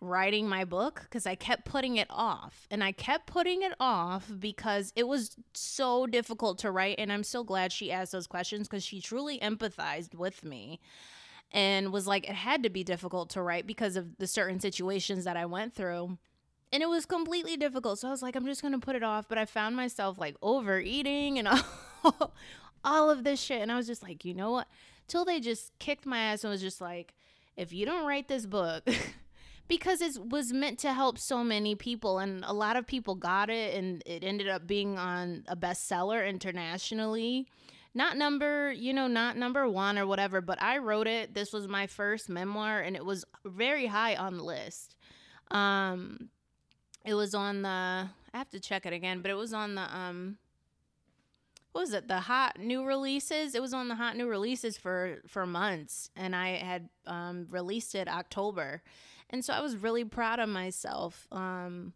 writing 0.00 0.48
my 0.48 0.64
book 0.64 1.02
because 1.04 1.26
I 1.26 1.34
kept 1.34 1.64
putting 1.64 1.96
it 1.96 2.08
off. 2.10 2.66
And 2.70 2.82
I 2.82 2.92
kept 2.92 3.26
putting 3.26 3.62
it 3.62 3.72
off 3.78 4.30
because 4.38 4.92
it 4.96 5.06
was 5.06 5.36
so 5.52 6.06
difficult 6.06 6.58
to 6.58 6.70
write. 6.70 6.96
And 6.98 7.12
I'm 7.12 7.24
so 7.24 7.44
glad 7.44 7.72
she 7.72 7.92
asked 7.92 8.12
those 8.12 8.26
questions 8.26 8.68
because 8.68 8.84
she 8.84 9.00
truly 9.00 9.38
empathized 9.38 10.14
with 10.14 10.44
me. 10.44 10.80
and 11.52 11.92
was 11.92 12.06
like, 12.06 12.28
it 12.28 12.34
had 12.34 12.62
to 12.62 12.70
be 12.70 12.84
difficult 12.84 13.30
to 13.30 13.42
write 13.42 13.66
because 13.66 13.96
of 13.96 14.16
the 14.18 14.26
certain 14.26 14.60
situations 14.60 15.24
that 15.24 15.36
I 15.36 15.46
went 15.46 15.74
through. 15.74 16.16
And 16.72 16.82
it 16.82 16.88
was 16.88 17.04
completely 17.06 17.56
difficult. 17.56 17.98
So 17.98 18.08
I 18.08 18.12
was 18.12 18.22
like, 18.22 18.36
I'm 18.36 18.46
just 18.46 18.62
going 18.62 18.72
to 18.72 18.78
put 18.78 18.94
it 18.94 19.02
off. 19.02 19.28
But 19.28 19.38
I 19.38 19.44
found 19.44 19.74
myself 19.74 20.18
like 20.18 20.36
overeating 20.40 21.38
and 21.38 21.48
all, 21.48 22.32
all 22.84 23.10
of 23.10 23.24
this 23.24 23.40
shit. 23.40 23.60
And 23.60 23.72
I 23.72 23.76
was 23.76 23.88
just 23.88 24.02
like, 24.02 24.24
you 24.24 24.34
know 24.34 24.52
what? 24.52 24.68
Till 25.08 25.24
they 25.24 25.40
just 25.40 25.76
kicked 25.80 26.06
my 26.06 26.18
ass 26.18 26.44
and 26.44 26.52
was 26.52 26.60
just 26.60 26.80
like, 26.80 27.14
if 27.56 27.72
you 27.72 27.84
don't 27.84 28.06
write 28.06 28.28
this 28.28 28.46
book, 28.46 28.88
because 29.70 30.00
it 30.00 30.18
was 30.30 30.52
meant 30.52 30.80
to 30.80 30.92
help 30.92 31.16
so 31.16 31.44
many 31.44 31.76
people 31.76 32.18
and 32.18 32.44
a 32.44 32.52
lot 32.52 32.76
of 32.76 32.88
people 32.88 33.14
got 33.14 33.48
it 33.48 33.76
and 33.76 34.02
it 34.04 34.24
ended 34.24 34.48
up 34.48 34.66
being 34.66 34.98
on 34.98 35.44
a 35.46 35.56
bestseller 35.56 36.28
internationally. 36.28 37.46
Not 37.94 38.16
number 38.16 38.72
you 38.72 38.92
know 38.92 39.06
not 39.06 39.36
number 39.36 39.68
one 39.68 39.96
or 39.96 40.08
whatever 40.08 40.40
but 40.40 40.60
i 40.60 40.78
wrote 40.78 41.06
it. 41.06 41.34
This 41.34 41.52
was 41.52 41.68
my 41.68 41.86
first 41.86 42.28
memoir 42.28 42.80
and 42.80 42.96
it 42.96 43.04
was 43.04 43.24
very 43.44 43.86
high 43.86 44.16
on 44.16 44.38
the 44.38 44.42
list. 44.42 44.96
Um 45.52 46.30
it 47.04 47.14
was 47.14 47.32
on 47.32 47.62
the 47.62 47.68
i 47.68 48.36
have 48.36 48.50
to 48.50 48.58
check 48.58 48.86
it 48.86 48.92
again 48.92 49.22
but 49.22 49.30
it 49.30 49.36
was 49.36 49.52
on 49.54 49.76
the 49.76 49.96
um 49.96 50.36
what 51.70 51.82
was 51.82 51.92
it? 51.92 52.08
The 52.08 52.18
hot 52.18 52.58
new 52.58 52.84
releases? 52.84 53.54
It 53.54 53.62
was 53.62 53.72
on 53.72 53.86
the 53.86 53.94
hot 53.94 54.16
new 54.16 54.26
releases 54.26 54.76
for 54.76 55.18
for 55.28 55.46
months 55.46 56.10
and 56.16 56.34
i 56.34 56.56
had 56.56 56.88
um 57.06 57.46
released 57.50 57.94
it 57.94 58.08
october 58.08 58.82
and 59.30 59.44
so 59.44 59.52
i 59.52 59.60
was 59.60 59.76
really 59.76 60.04
proud 60.04 60.38
of 60.38 60.48
myself 60.48 61.26
um 61.32 61.92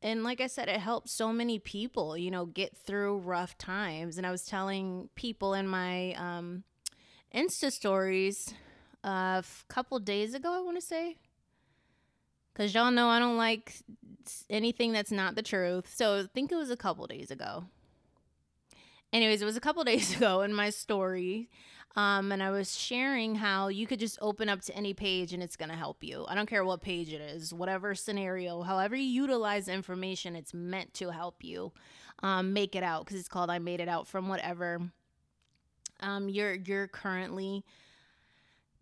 and 0.00 0.22
like 0.22 0.40
I 0.40 0.46
said, 0.46 0.68
it 0.68 0.78
helped 0.78 1.08
so 1.08 1.32
many 1.32 1.58
people, 1.58 2.16
you 2.16 2.30
know, 2.30 2.46
get 2.46 2.76
through 2.76 3.18
rough 3.18 3.58
times. 3.58 4.16
And 4.16 4.26
I 4.26 4.30
was 4.30 4.44
telling 4.44 5.08
people 5.16 5.54
in 5.54 5.66
my 5.66 6.12
um, 6.12 6.62
Insta 7.34 7.72
stories 7.72 8.54
a 9.02 9.08
uh, 9.08 9.42
couple 9.68 9.98
days 9.98 10.34
ago, 10.34 10.52
I 10.52 10.60
want 10.60 10.76
to 10.76 10.86
say, 10.86 11.16
because 12.52 12.74
y'all 12.74 12.92
know 12.92 13.08
I 13.08 13.18
don't 13.18 13.36
like 13.36 13.74
anything 14.48 14.92
that's 14.92 15.10
not 15.10 15.34
the 15.34 15.42
truth. 15.42 15.92
So 15.92 16.20
I 16.20 16.24
think 16.32 16.52
it 16.52 16.56
was 16.56 16.70
a 16.70 16.76
couple 16.76 17.06
days 17.06 17.30
ago. 17.30 17.64
Anyways, 19.12 19.42
it 19.42 19.46
was 19.46 19.56
a 19.56 19.60
couple 19.60 19.82
days 19.84 20.16
ago 20.16 20.42
in 20.42 20.54
my 20.54 20.70
story. 20.70 21.50
Um, 21.98 22.30
and 22.30 22.40
I 22.40 22.52
was 22.52 22.78
sharing 22.78 23.34
how 23.34 23.66
you 23.66 23.84
could 23.84 23.98
just 23.98 24.20
open 24.22 24.48
up 24.48 24.60
to 24.62 24.76
any 24.76 24.94
page 24.94 25.32
and 25.32 25.42
it's 25.42 25.56
going 25.56 25.70
to 25.70 25.74
help 25.74 26.04
you. 26.04 26.24
I 26.28 26.36
don't 26.36 26.48
care 26.48 26.64
what 26.64 26.80
page 26.80 27.12
it 27.12 27.20
is, 27.20 27.52
whatever 27.52 27.92
scenario, 27.96 28.62
however 28.62 28.94
you 28.94 29.22
utilize 29.22 29.66
information, 29.66 30.36
it's 30.36 30.54
meant 30.54 30.94
to 30.94 31.10
help 31.10 31.42
you 31.42 31.72
um, 32.22 32.52
make 32.52 32.76
it 32.76 32.84
out 32.84 33.04
because 33.04 33.18
it's 33.18 33.28
called 33.28 33.50
I 33.50 33.58
Made 33.58 33.80
It 33.80 33.88
Out 33.88 34.06
from 34.06 34.28
whatever 34.28 34.80
um, 35.98 36.28
you're, 36.28 36.54
you're 36.54 36.86
currently 36.86 37.64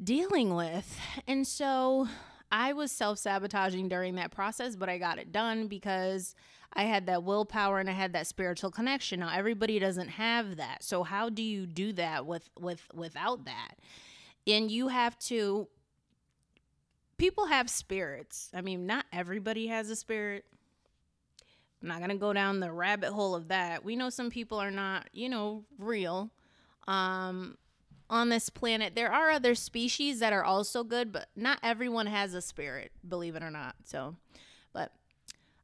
dealing 0.04 0.54
with. 0.54 0.98
And 1.26 1.46
so 1.46 2.08
I 2.52 2.74
was 2.74 2.92
self 2.92 3.18
sabotaging 3.18 3.88
during 3.88 4.16
that 4.16 4.30
process, 4.30 4.76
but 4.76 4.90
I 4.90 4.98
got 4.98 5.18
it 5.18 5.32
done 5.32 5.68
because 5.68 6.34
I 6.72 6.84
had 6.84 7.06
that 7.06 7.22
willpower 7.22 7.78
and 7.78 7.88
I 7.88 7.92
had 7.92 8.12
that 8.12 8.26
spiritual 8.26 8.70
connection. 8.70 9.20
Now 9.20 9.30
everybody 9.34 9.78
doesn't 9.78 10.08
have 10.08 10.56
that. 10.56 10.82
So 10.82 11.02
how 11.02 11.28
do 11.28 11.42
you 11.42 11.66
do 11.66 11.92
that 11.94 12.26
with 12.26 12.48
with 12.58 12.82
without 12.94 13.44
that? 13.46 13.76
And 14.46 14.70
you 14.70 14.88
have 14.88 15.18
to 15.20 15.68
people 17.18 17.46
have 17.46 17.70
spirits. 17.70 18.50
I 18.54 18.60
mean, 18.60 18.86
not 18.86 19.06
everybody 19.12 19.68
has 19.68 19.90
a 19.90 19.96
spirit. 19.96 20.44
I'm 21.82 21.88
not 21.88 21.98
going 21.98 22.10
to 22.10 22.16
go 22.16 22.32
down 22.32 22.60
the 22.60 22.72
rabbit 22.72 23.10
hole 23.12 23.34
of 23.34 23.48
that. 23.48 23.84
We 23.84 23.96
know 23.96 24.10
some 24.10 24.30
people 24.30 24.58
are 24.58 24.70
not, 24.70 25.08
you 25.12 25.28
know, 25.28 25.64
real. 25.78 26.30
Um 26.86 27.56
on 28.08 28.28
this 28.28 28.48
planet 28.48 28.94
there 28.94 29.12
are 29.12 29.30
other 29.30 29.54
species 29.54 30.20
that 30.20 30.32
are 30.32 30.44
also 30.44 30.84
good, 30.84 31.10
but 31.10 31.28
not 31.34 31.58
everyone 31.62 32.06
has 32.06 32.34
a 32.34 32.40
spirit, 32.40 32.92
believe 33.08 33.34
it 33.34 33.42
or 33.42 33.50
not. 33.50 33.74
So, 33.84 34.16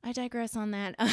I 0.04 0.12
digress 0.12 0.56
on 0.56 0.72
that. 0.72 0.96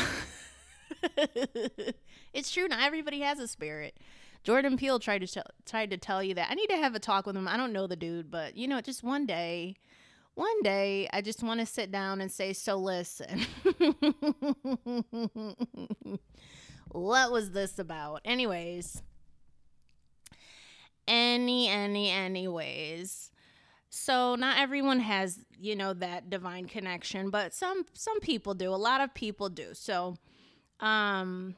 it's 2.33 2.51
true. 2.51 2.67
Not 2.67 2.81
everybody 2.81 3.21
has 3.21 3.39
a 3.39 3.47
spirit. 3.47 3.97
Jordan 4.43 4.77
Peele 4.77 4.99
tried 4.99 5.19
to 5.19 5.27
t- 5.27 5.41
tried 5.65 5.91
to 5.91 5.97
tell 5.97 6.23
you 6.23 6.33
that. 6.35 6.49
I 6.49 6.55
need 6.55 6.69
to 6.69 6.77
have 6.77 6.95
a 6.95 6.99
talk 6.99 7.25
with 7.25 7.35
him. 7.35 7.47
I 7.47 7.57
don't 7.57 7.73
know 7.73 7.87
the 7.87 7.95
dude, 7.95 8.31
but 8.31 8.57
you 8.57 8.67
know, 8.67 8.81
just 8.81 9.03
one 9.03 9.25
day, 9.25 9.75
one 10.35 10.61
day, 10.63 11.07
I 11.11 11.21
just 11.21 11.43
want 11.43 11.59
to 11.59 11.65
sit 11.65 11.91
down 11.91 12.21
and 12.21 12.31
say, 12.31 12.53
"So 12.53 12.77
listen, 12.77 13.45
what 16.91 17.31
was 17.31 17.51
this 17.51 17.77
about?" 17.77 18.21
Anyways, 18.23 19.03
any, 21.07 21.67
any, 21.67 22.09
anyways. 22.09 23.31
So 23.89 24.35
not 24.35 24.59
everyone 24.59 24.99
has, 24.99 25.39
you 25.59 25.75
know, 25.75 25.93
that 25.93 26.29
divine 26.29 26.65
connection, 26.65 27.29
but 27.29 27.53
some 27.53 27.85
some 27.93 28.19
people 28.19 28.53
do. 28.53 28.73
A 28.73 28.75
lot 28.75 29.01
of 29.01 29.13
people 29.13 29.49
do. 29.49 29.73
So 29.73 30.15
um 30.79 31.55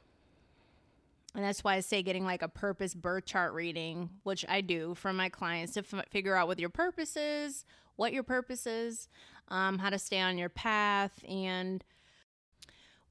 and 1.34 1.44
that's 1.46 1.64
why 1.64 1.76
I 1.76 1.80
say 1.80 2.04
getting 2.04 2.26
like 2.26 2.42
a 2.42 2.48
purpose 2.50 2.94
birth 2.94 3.26
chart 3.26 3.54
reading, 3.54 4.10
which 4.24 4.46
I 4.50 4.62
do 4.62 4.96
for 4.96 5.14
my 5.14 5.30
clients 5.30 5.74
to 5.74 5.80
f- 5.80 6.06
figure 6.10 6.36
out 6.36 6.48
what 6.48 6.60
your 6.60 6.70
purpose 6.70 7.16
is, 7.16 7.64
what 7.96 8.12
your 8.12 8.24
purpose 8.24 8.68
is, 8.68 9.08
um, 9.48 9.78
how 9.78 9.90
to 9.90 9.98
stay 10.00 10.20
on 10.20 10.38
your 10.38 10.50
path, 10.50 11.24
and 11.28 11.84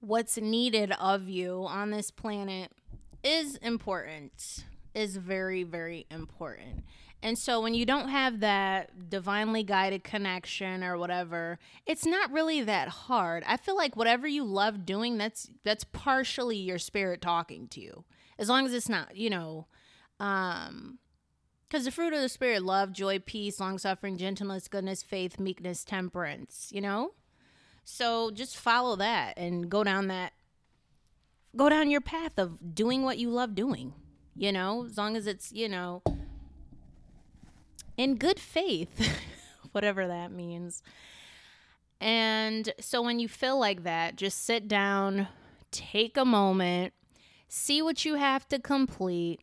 what's 0.01 0.37
needed 0.37 0.93
of 1.01 1.29
you 1.29 1.65
on 1.67 1.91
this 1.91 2.11
planet 2.11 2.73
is 3.25 3.57
important, 3.57 4.65
is 4.95 5.17
very, 5.17 5.63
very 5.63 6.07
important. 6.11 6.85
And 7.23 7.37
so 7.37 7.61
when 7.61 7.75
you 7.75 7.85
don't 7.85 8.09
have 8.09 8.41
that 8.41 9.11
divinely 9.11 9.63
guided 9.63 10.05
connection 10.05 10.83
or 10.83 10.97
whatever, 10.97 11.59
it's 11.85 12.07
not 12.07 12.33
really 12.33 12.63
that 12.63 12.89
hard. 12.89 13.45
I 13.47 13.59
feel 13.59 13.77
like 13.77 13.95
whatever 13.95 14.27
you 14.27 14.43
love 14.43 14.87
doing, 14.87 15.19
that's 15.19 15.51
that's 15.63 15.85
partially 15.85 16.57
your 16.57 16.79
spirit 16.79 17.21
talking 17.21 17.69
to 17.69 17.81
you. 17.81 18.05
As 18.39 18.49
long 18.49 18.65
as 18.65 18.73
it's 18.73 18.89
not, 18.89 19.17
you 19.17 19.29
know, 19.29 19.67
um 20.19 20.99
because 21.69 21.85
the 21.85 21.93
fruit 21.93 22.13
of 22.13 22.21
the 22.21 22.29
spirit 22.29 22.65
love, 22.65 22.93
joy, 22.93 23.19
peace, 23.19 23.61
long 23.61 23.79
suffering, 23.79 24.17
gentleness, 24.17 24.67
goodness, 24.67 25.03
faith, 25.03 25.39
meekness, 25.39 25.85
temperance, 25.85 26.69
you 26.73 26.81
know? 26.81 27.13
So 27.85 28.31
just 28.31 28.57
follow 28.57 28.97
that 28.97 29.35
and 29.37 29.71
go 29.71 29.85
down 29.85 30.09
that 30.09 30.33
go 31.57 31.69
down 31.69 31.91
your 31.91 32.01
path 32.01 32.39
of 32.39 32.75
doing 32.75 33.03
what 33.03 33.19
you 33.19 33.31
love 33.31 33.55
doing. 33.55 33.93
You 34.35 34.53
know, 34.53 34.87
as 34.87 34.97
long 34.97 35.17
as 35.17 35.27
it's, 35.27 35.53
you 35.53 35.69
know, 35.69 36.03
in 38.01 38.17
good 38.17 38.41
faith, 38.41 39.15
whatever 39.73 40.09
that 40.09 40.33
means. 40.33 40.83
And 42.01 42.73
so 42.81 43.03
when 43.03 43.19
you 43.19 43.29
feel 43.29 43.61
like 43.61 43.83
that, 43.83 44.17
just 44.17 44.43
sit 44.43 44.67
down, 44.67 45.29
take 45.71 46.17
a 46.17 46.25
moment, 46.25 46.95
see 47.47 47.83
what 47.83 48.07
you 48.07 48.15
have 48.15 48.49
to 48.49 48.59
complete, 48.59 49.41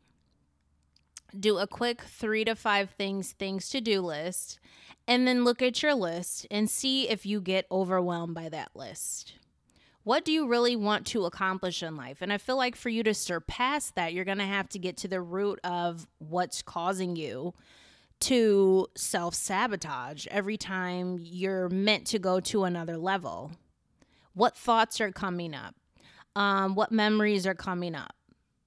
do 1.40 1.60
a 1.60 1.68
quick 1.68 2.02
three 2.02 2.44
to 2.46 2.56
five 2.56 2.90
things, 2.90 3.32
things 3.32 3.70
to 3.70 3.80
do 3.80 4.02
list, 4.02 4.60
and 5.08 5.28
then 5.28 5.44
look 5.44 5.62
at 5.62 5.84
your 5.84 5.94
list 5.94 6.48
and 6.50 6.68
see 6.68 7.08
if 7.08 7.28
you 7.28 7.40
get 7.40 7.68
overwhelmed 7.70 8.34
by 8.34 8.50
that 8.50 8.72
list. 8.74 9.34
What 10.04 10.26
do 10.26 10.32
you 10.32 10.48
really 10.48 10.76
want 10.76 11.06
to 11.08 11.26
accomplish 11.26 11.84
in 11.84 11.96
life? 11.96 12.22
And 12.22 12.34
I 12.34 12.40
feel 12.40 12.58
like 12.58 12.76
for 12.76 12.90
you 12.90 13.04
to 13.04 13.14
surpass 13.14 13.92
that, 13.92 14.14
you're 14.14 14.26
going 14.26 14.38
to 14.40 14.46
have 14.46 14.70
to 14.70 14.80
get 14.80 14.98
to 14.98 15.08
the 15.08 15.22
root 15.22 15.60
of 15.64 16.08
what's 16.18 16.64
causing 16.64 17.16
you 17.16 17.54
to 18.22 18.88
self 18.96 19.36
sabotage 19.36 20.28
every 20.28 20.58
time 20.58 21.18
you're 21.22 21.70
meant 21.70 22.08
to 22.08 22.20
go 22.20 22.40
to 22.42 22.64
another 22.64 22.98
level. 22.98 23.52
What 24.34 24.56
thoughts 24.56 25.02
are 25.02 25.12
coming 25.12 25.54
up? 25.54 25.76
Um, 26.36 26.76
what 26.76 26.92
memories 26.92 27.48
are 27.48 27.56
coming 27.56 27.96
up? 27.96 28.14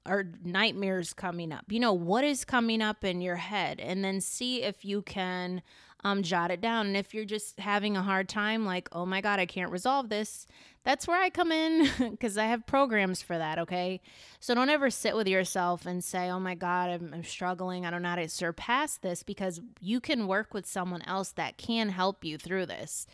Or 0.08 0.32
nightmares 0.42 1.12
coming 1.12 1.52
up? 1.52 1.66
You 1.68 1.78
know, 1.78 1.92
what 1.92 2.24
is 2.24 2.44
coming 2.44 2.82
up 2.82 3.04
in 3.04 3.20
your 3.20 3.36
head? 3.36 3.80
And 3.80 4.04
then 4.04 4.20
see 4.20 4.62
if 4.62 4.84
you 4.84 5.02
can 5.02 5.62
um, 6.04 6.22
jot 6.22 6.50
it 6.50 6.60
down. 6.60 6.86
And 6.86 6.96
if 6.96 7.14
you're 7.14 7.24
just 7.24 7.58
having 7.60 7.96
a 7.96 8.02
hard 8.02 8.28
time, 8.28 8.64
like, 8.64 8.88
oh 8.92 9.06
my 9.06 9.20
God, 9.20 9.38
I 9.38 9.46
can't 9.46 9.70
resolve 9.70 10.08
this, 10.08 10.46
that's 10.84 11.06
where 11.06 11.20
I 11.20 11.30
come 11.30 11.52
in 11.52 11.90
because 12.10 12.38
I 12.38 12.46
have 12.46 12.66
programs 12.66 13.20
for 13.20 13.36
that, 13.36 13.58
okay? 13.58 14.00
So 14.40 14.54
don't 14.54 14.70
ever 14.70 14.90
sit 14.90 15.14
with 15.14 15.28
yourself 15.28 15.84
and 15.84 16.02
say, 16.02 16.30
oh 16.30 16.40
my 16.40 16.54
God, 16.54 16.90
I'm, 16.90 17.12
I'm, 17.12 17.24
struggling. 17.24 17.84
I 17.84 17.90
don't 17.90 18.02
know 18.02 18.08
how 18.10 18.16
to 18.16 18.28
surpass 18.28 18.96
this 18.96 19.22
because 19.22 19.60
you 19.80 20.00
can 20.00 20.26
work 20.26 20.54
with 20.54 20.66
someone 20.66 21.02
else 21.02 21.32
that 21.32 21.58
can 21.58 21.90
help 21.90 22.24
you 22.24 22.38
through 22.38 22.66
this. 22.66 23.06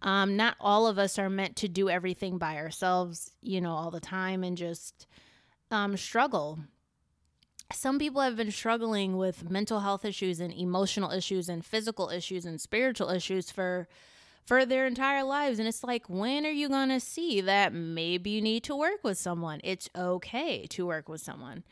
Um, 0.00 0.36
not 0.36 0.56
all 0.60 0.86
of 0.86 0.98
us 0.98 1.18
are 1.18 1.28
meant 1.28 1.56
to 1.56 1.68
do 1.68 1.88
everything 1.88 2.38
by 2.38 2.56
ourselves, 2.56 3.32
you 3.42 3.60
know, 3.60 3.72
all 3.72 3.90
the 3.90 3.98
time 3.98 4.44
and 4.44 4.56
just 4.56 5.08
um, 5.72 5.96
struggle 5.96 6.60
some 7.72 7.98
people 7.98 8.22
have 8.22 8.36
been 8.36 8.50
struggling 8.50 9.16
with 9.16 9.50
mental 9.50 9.80
health 9.80 10.04
issues 10.04 10.40
and 10.40 10.52
emotional 10.52 11.10
issues 11.10 11.48
and 11.48 11.64
physical 11.64 12.08
issues 12.10 12.44
and 12.44 12.60
spiritual 12.60 13.10
issues 13.10 13.50
for 13.50 13.88
for 14.44 14.64
their 14.64 14.86
entire 14.86 15.22
lives 15.22 15.58
and 15.58 15.68
it's 15.68 15.84
like 15.84 16.08
when 16.08 16.46
are 16.46 16.50
you 16.50 16.68
going 16.68 16.88
to 16.88 17.00
see 17.00 17.42
that 17.42 17.72
maybe 17.74 18.30
you 18.30 18.40
need 18.40 18.62
to 18.64 18.74
work 18.74 19.04
with 19.04 19.18
someone 19.18 19.60
it's 19.62 19.90
okay 19.94 20.66
to 20.66 20.86
work 20.86 21.06
with 21.08 21.20
someone 21.20 21.62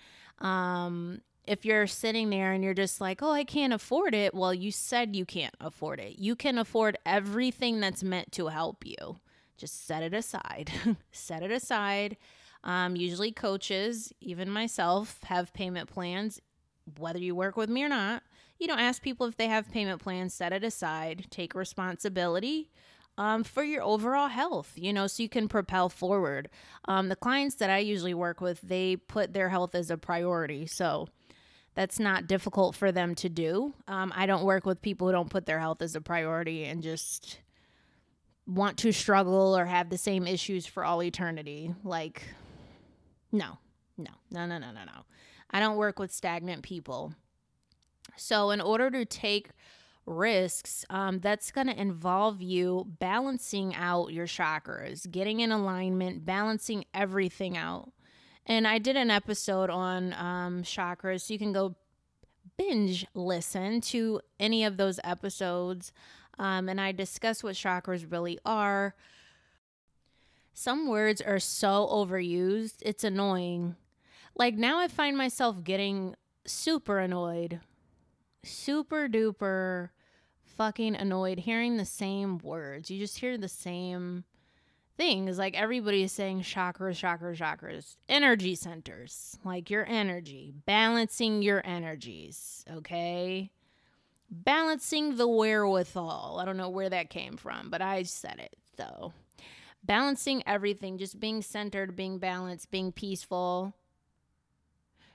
um 0.41 1.23
if 1.47 1.65
you're 1.65 1.87
sitting 1.87 2.31
there 2.31 2.53
and 2.53 2.65
you're 2.65 2.75
just 2.75 3.01
like, 3.01 3.23
oh, 3.23 3.31
I 3.31 3.45
can't 3.45 3.73
afford 3.73 4.15
it, 4.15 4.35
well, 4.35 4.53
you 4.53 4.73
said 4.73 5.15
you 5.15 5.25
can't 5.25 5.55
afford 5.61 6.01
it. 6.01 6.19
You 6.19 6.35
can 6.35 6.59
afford 6.59 6.99
everything 7.07 7.81
that's 7.81 8.03
meant 8.03 8.33
to 8.33 8.49
help 8.49 8.85
you. 8.85 9.21
Just 9.57 9.87
set 9.87 10.03
it 10.03 10.13
aside. 10.13 10.71
set 11.13 11.43
it 11.43 11.51
aside. 11.51 12.17
Um, 12.67 12.97
usually, 12.97 13.33
coaches, 13.33 14.13
even 14.21 14.51
myself, 14.51 15.19
have 15.25 15.55
payment 15.55 15.89
plans, 15.89 16.41
whether 16.99 17.19
you 17.19 17.35
work 17.35 17.57
with 17.57 17.71
me 17.71 17.83
or 17.83 17.89
not. 17.89 18.23
You 18.59 18.67
know, 18.67 18.75
ask 18.75 19.01
people 19.01 19.27
if 19.27 19.37
they 19.37 19.47
have 19.47 19.71
payment 19.71 20.03
plans, 20.03 20.35
set 20.35 20.53
it 20.53 20.65
aside, 20.65 21.27
take 21.31 21.55
responsibility 21.55 22.71
um, 23.19 23.45
for 23.45 23.63
your 23.63 23.83
overall 23.83 24.29
health, 24.29 24.73
you 24.77 24.93
know, 24.93 25.07
so 25.07 25.23
you 25.23 25.29
can 25.29 25.49
propel 25.49 25.89
forward. 25.89 26.49
Um, 26.87 27.09
the 27.09 27.17
clients 27.17 27.57
that 27.57 27.71
I 27.71 27.79
usually 27.79 28.15
work 28.15 28.41
with, 28.41 28.61
they 28.61 28.97
put 28.97 29.33
their 29.33 29.49
health 29.49 29.75
as 29.75 29.91
a 29.91 29.97
priority. 29.97 30.67
So 30.67 31.09
that's 31.75 31.99
not 31.99 32.27
difficult 32.27 32.75
for 32.75 32.93
them 32.93 33.15
to 33.17 33.29
do. 33.29 33.75
Um, 33.87 34.13
I 34.15 34.27
don't 34.27 34.45
work 34.45 34.67
with 34.67 34.83
people 34.83 35.07
who 35.07 35.13
don't 35.13 35.31
put 35.31 35.47
their 35.47 35.61
health 35.61 35.83
as 35.83 35.95
a 35.95 36.01
priority 36.01 36.65
and 36.65 36.83
just 36.83 37.39
want 38.47 38.79
to 38.79 38.93
struggle 38.93 39.57
or 39.57 39.67
have 39.67 39.91
the 39.91 39.99
same 39.99 40.27
issues 40.27 40.67
for 40.67 40.85
all 40.85 41.03
eternity. 41.03 41.75
Like, 41.85 42.23
no, 43.37 43.59
no, 43.97 44.11
no, 44.31 44.47
no, 44.47 44.59
no, 44.59 44.71
no, 44.73 44.85
no. 44.85 45.05
I 45.51 45.61
don't 45.61 45.77
work 45.77 45.99
with 45.99 46.13
stagnant 46.13 46.63
people. 46.63 47.15
So, 48.17 48.51
in 48.51 48.61
order 48.61 48.91
to 48.91 49.05
take 49.05 49.51
risks, 50.07 50.85
um, 50.89 51.21
that's 51.21 51.51
going 51.51 51.67
to 51.67 51.81
involve 51.81 52.41
you 52.41 52.87
balancing 52.99 53.75
out 53.75 54.13
your 54.13 54.27
chakras, 54.27 55.11
getting 55.11 55.41
in 55.41 55.53
alignment, 55.53 56.25
balancing 56.25 56.85
everything 56.95 57.57
out. 57.57 57.93
And 58.47 58.67
I 58.67 58.79
did 58.79 58.97
an 58.97 59.11
episode 59.11 59.71
on 59.71 60.13
um, 60.15 60.63
chakras, 60.63 61.23
so 61.23 61.33
you 61.33 61.39
can 61.39 61.53
go 61.53 61.75
binge 62.57 63.07
listen 63.15 63.81
to 63.81 64.21
any 64.39 64.65
of 64.65 64.77
those 64.77 65.01
episodes. 65.05 65.93
Um, 66.39 66.69
and 66.69 66.81
I 66.81 66.93
discuss 66.93 67.43
what 67.43 67.55
chakras 67.55 68.11
really 68.11 68.39
are. 68.45 68.95
Some 70.59 70.89
words 70.89 71.21
are 71.21 71.39
so 71.39 71.87
overused, 71.93 72.77
it's 72.81 73.05
annoying. 73.05 73.77
Like 74.35 74.55
now, 74.55 74.79
I 74.79 74.89
find 74.89 75.15
myself 75.15 75.63
getting 75.63 76.15
super 76.47 76.99
annoyed, 76.99 77.61
super 78.43 79.07
duper 79.07 79.91
fucking 80.43 80.97
annoyed 80.97 81.41
hearing 81.41 81.77
the 81.77 81.85
same 81.85 82.39
words. 82.39 82.91
You 82.91 82.99
just 82.99 83.19
hear 83.19 83.37
the 83.37 83.51
same 83.51 84.25
things. 84.97 85.37
Like 85.37 85.55
everybody 85.55 86.05
is 86.05 86.13
saying 86.13 86.41
chakras, 86.41 86.99
chakras, 86.99 87.37
chakras, 87.37 87.97
energy 88.09 88.55
centers, 88.55 89.39
like 89.45 89.69
your 89.69 89.87
energy, 89.87 90.55
balancing 90.65 91.43
your 91.43 91.61
energies, 91.67 92.65
okay? 92.73 93.51
Balancing 94.31 95.19
the 95.19 95.29
wherewithal. 95.29 96.39
I 96.41 96.47
don't 96.47 96.57
know 96.57 96.71
where 96.71 96.89
that 96.89 97.11
came 97.11 97.37
from, 97.37 97.69
but 97.69 97.83
I 97.83 98.05
said 98.05 98.39
it. 98.39 98.57
So, 98.79 99.13
balancing 99.87 100.43
everything, 100.47 100.99
just 100.99 101.21
being 101.21 101.43
centered, 101.43 101.97
being 101.97 102.19
balanced, 102.19 102.71
being 102.71 102.93
peaceful, 102.93 103.75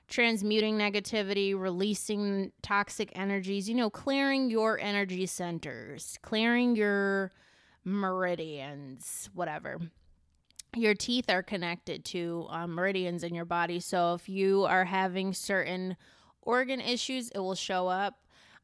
transmuting 0.08 0.76
negativity, 0.76 1.58
releasing 1.58 2.52
toxic 2.62 3.10
energies, 3.14 3.68
you 3.68 3.74
know, 3.74 3.90
clearing 3.90 4.50
your 4.50 4.78
energy 4.78 5.26
centers, 5.26 6.18
clearing 6.22 6.76
your 6.76 7.30
meridians, 7.84 9.30
whatever. 9.34 9.78
Your 10.74 10.94
teeth 10.94 11.28
are 11.28 11.42
connected 11.42 12.04
to 12.06 12.46
um, 12.48 12.74
meridians 12.74 13.24
in 13.24 13.34
your 13.34 13.44
body. 13.44 13.78
So 13.80 14.14
if 14.14 14.28
you 14.28 14.64
are 14.64 14.84
having 14.84 15.34
certain 15.34 15.96
organ 16.40 16.80
issues, 16.80 17.30
it 17.30 17.38
will 17.38 17.54
show 17.54 17.88
up 17.88 18.18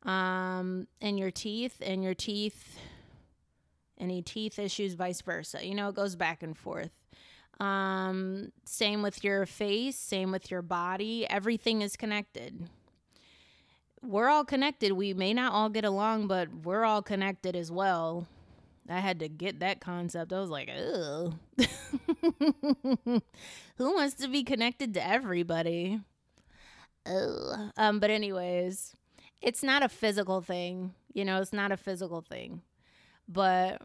um, 0.05 0.87
in 1.01 1.19
your 1.19 1.31
teeth, 1.31 1.77
and 1.81 2.03
your 2.03 2.15
teeth, 2.15 2.79
any 3.99 4.23
teeth 4.23 4.59
issues, 4.59 4.95
vice 4.95 5.21
versa. 5.21 5.67
You 5.67 5.75
know, 5.75 5.89
it 5.89 5.95
goes 5.95 6.17
back 6.17 6.43
and 6.43 6.57
forth. 6.57 6.91
Um, 7.61 8.53
same 8.65 9.03
with 9.03 9.25
your 9.25 9.45
face, 9.47 9.97
same 9.97 10.31
with 10.31 10.51
your 10.51 10.63
body. 10.63 11.29
Everything 11.29 11.83
is 11.83 11.97
connected. 11.97 12.69
We're 14.03 14.29
all 14.29 14.45
connected. 14.45 14.93
We 14.93 15.13
may 15.13 15.35
not 15.35 15.53
all 15.53 15.69
get 15.69 15.85
along, 15.85 16.29
but 16.29 16.49
we're 16.65 16.85
all 16.85 17.03
connected 17.03 17.57
as 17.57 17.71
well. 17.71 18.29
I 18.89 19.01
had 19.01 19.19
to 19.21 19.29
get 19.29 19.61
that 19.61 19.81
concept. 19.81 20.33
I 20.33 20.41
was 20.41 20.51
like, 20.51 20.71
oh, 20.71 21.35
who 23.77 23.95
wants 23.95 24.15
to 24.15 24.29
be 24.29 24.45
connected 24.45 24.95
to 24.95 25.07
everybody? 25.07 26.01
Ugh. 27.07 27.71
Um, 27.77 28.01
but 28.01 28.11
anyways, 28.11 28.95
it's 29.43 29.63
not 29.63 29.83
a 29.83 29.89
physical 29.89 30.41
thing. 30.41 30.95
You 31.13 31.25
know, 31.25 31.41
it's 31.41 31.53
not 31.53 31.73
a 31.73 31.77
physical 31.77 32.23
thing. 32.23 32.63
But 33.29 33.83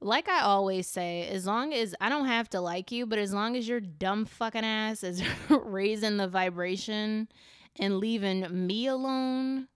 like 0.00 0.28
I 0.28 0.40
always 0.40 0.86
say, 0.86 1.28
as 1.28 1.46
long 1.46 1.72
as 1.72 1.94
I 2.00 2.08
don't 2.08 2.26
have 2.26 2.50
to 2.50 2.60
like 2.60 2.92
you, 2.92 3.06
but 3.06 3.18
as 3.18 3.32
long 3.32 3.56
as 3.56 3.68
your 3.68 3.80
dumb 3.80 4.24
fucking 4.24 4.64
ass 4.64 5.02
is 5.02 5.22
raising 5.48 6.16
the 6.16 6.28
vibration 6.28 7.28
and 7.78 7.98
leaving 7.98 8.66
me 8.66 8.86
alone, 8.86 9.68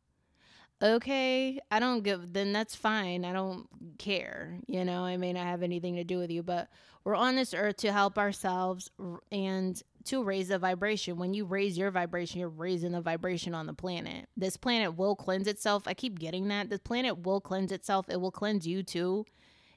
okay, 0.83 1.59
I 1.71 1.79
don't 1.79 2.03
give, 2.03 2.33
then 2.33 2.53
that's 2.53 2.75
fine. 2.75 3.25
I 3.25 3.33
don't 3.33 3.67
care. 3.99 4.59
You 4.67 4.85
know, 4.85 5.05
I 5.05 5.17
may 5.17 5.33
not 5.33 5.47
have 5.47 5.63
anything 5.63 5.97
to 5.97 6.05
do 6.05 6.19
with 6.19 6.31
you, 6.31 6.43
but 6.43 6.69
we're 7.05 7.15
on 7.15 7.37
this 7.37 7.55
earth 7.55 7.77
to 7.79 7.93
help 7.93 8.19
ourselves 8.19 8.91
and 9.31 9.81
to 10.07 10.23
raise 10.23 10.49
the 10.49 10.59
vibration. 10.59 11.17
When 11.17 11.35
you 11.35 11.45
raise 11.45 11.77
your 11.77 11.91
vibration, 11.91 12.41
you're 12.41 12.49
raising 12.49 12.93
the 12.93 13.01
vibration 13.01 13.55
on 13.55 13.67
the 13.67 13.75
planet. 13.75 14.29
This 14.37 14.57
planet 14.57 14.97
will 14.97 15.17
cleanse 15.17 15.47
itself. 15.47 15.85
I 15.87 15.95
keep 15.95 16.19
getting 16.19 16.49
that. 16.49 16.71
This 16.71 16.81
planet 16.81 17.25
will 17.25 17.41
cleanse 17.41 17.73
itself. 17.73 18.07
It 18.09 18.21
will 18.21 18.31
cleanse 18.31 18.67
you 18.67 18.83
too 18.83 19.27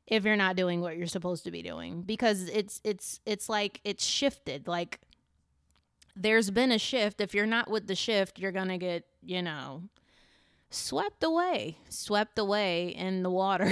if 0.10 0.26
you're 0.26 0.36
not 0.36 0.56
doing 0.56 0.82
what 0.82 0.98
you're 0.98 1.08
supposed 1.08 1.44
to 1.46 1.52
be 1.52 1.62
doing 1.62 2.02
because 2.02 2.50
it's 2.50 2.82
it's 2.84 3.20
it's 3.26 3.48
like 3.48 3.80
it's 3.84 4.04
shifted 4.04 4.68
like 4.68 5.00
there's 6.16 6.50
been 6.50 6.72
a 6.72 6.80
shift 6.80 7.22
if 7.22 7.34
you're 7.34 7.46
not 7.46 7.70
with 7.70 7.88
the 7.88 7.96
shift 7.96 8.40
you're 8.40 8.52
going 8.52 8.68
to 8.68 8.78
get 8.78 9.06
you 9.22 9.42
know 9.42 9.84
swept 10.72 11.24
away 11.24 11.78
swept 11.90 12.38
away 12.40 12.90
in 12.90 13.24
the 13.24 13.30
water 13.30 13.72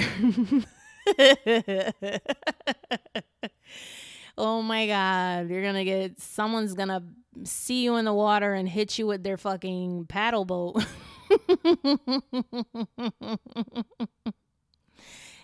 oh 4.38 4.62
my 4.62 4.86
god 4.86 5.50
you're 5.50 5.62
going 5.62 5.74
to 5.74 5.84
get 5.84 6.20
someone's 6.20 6.74
going 6.74 6.88
to 6.88 7.02
see 7.44 7.84
you 7.84 7.96
in 7.96 8.04
the 8.04 8.12
water 8.12 8.54
and 8.54 8.68
hit 8.68 8.98
you 8.98 9.06
with 9.06 9.22
their 9.22 9.36
fucking 9.36 10.06
paddle 10.06 10.44
boat 10.44 10.84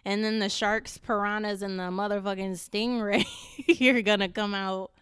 and 0.04 0.22
then 0.24 0.38
the 0.38 0.48
sharks, 0.48 0.98
piranhas, 0.98 1.62
and 1.62 1.78
the 1.78 1.84
motherfucking 1.84 2.52
stingray, 2.52 3.26
you're 3.80 4.02
gonna 4.02 4.28
come 4.28 4.54
out 4.54 4.92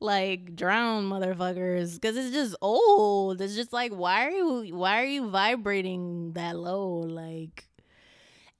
like 0.00 0.54
drown 0.54 1.08
motherfuckers 1.08 1.94
because 1.94 2.16
it's 2.16 2.32
just 2.32 2.56
old. 2.62 3.40
It's 3.40 3.54
just 3.54 3.72
like 3.72 3.92
why 3.92 4.26
are 4.26 4.30
you 4.30 4.76
why 4.76 5.00
are 5.00 5.06
you 5.06 5.28
vibrating 5.28 6.32
that 6.32 6.56
low? 6.56 7.00
Like 7.00 7.68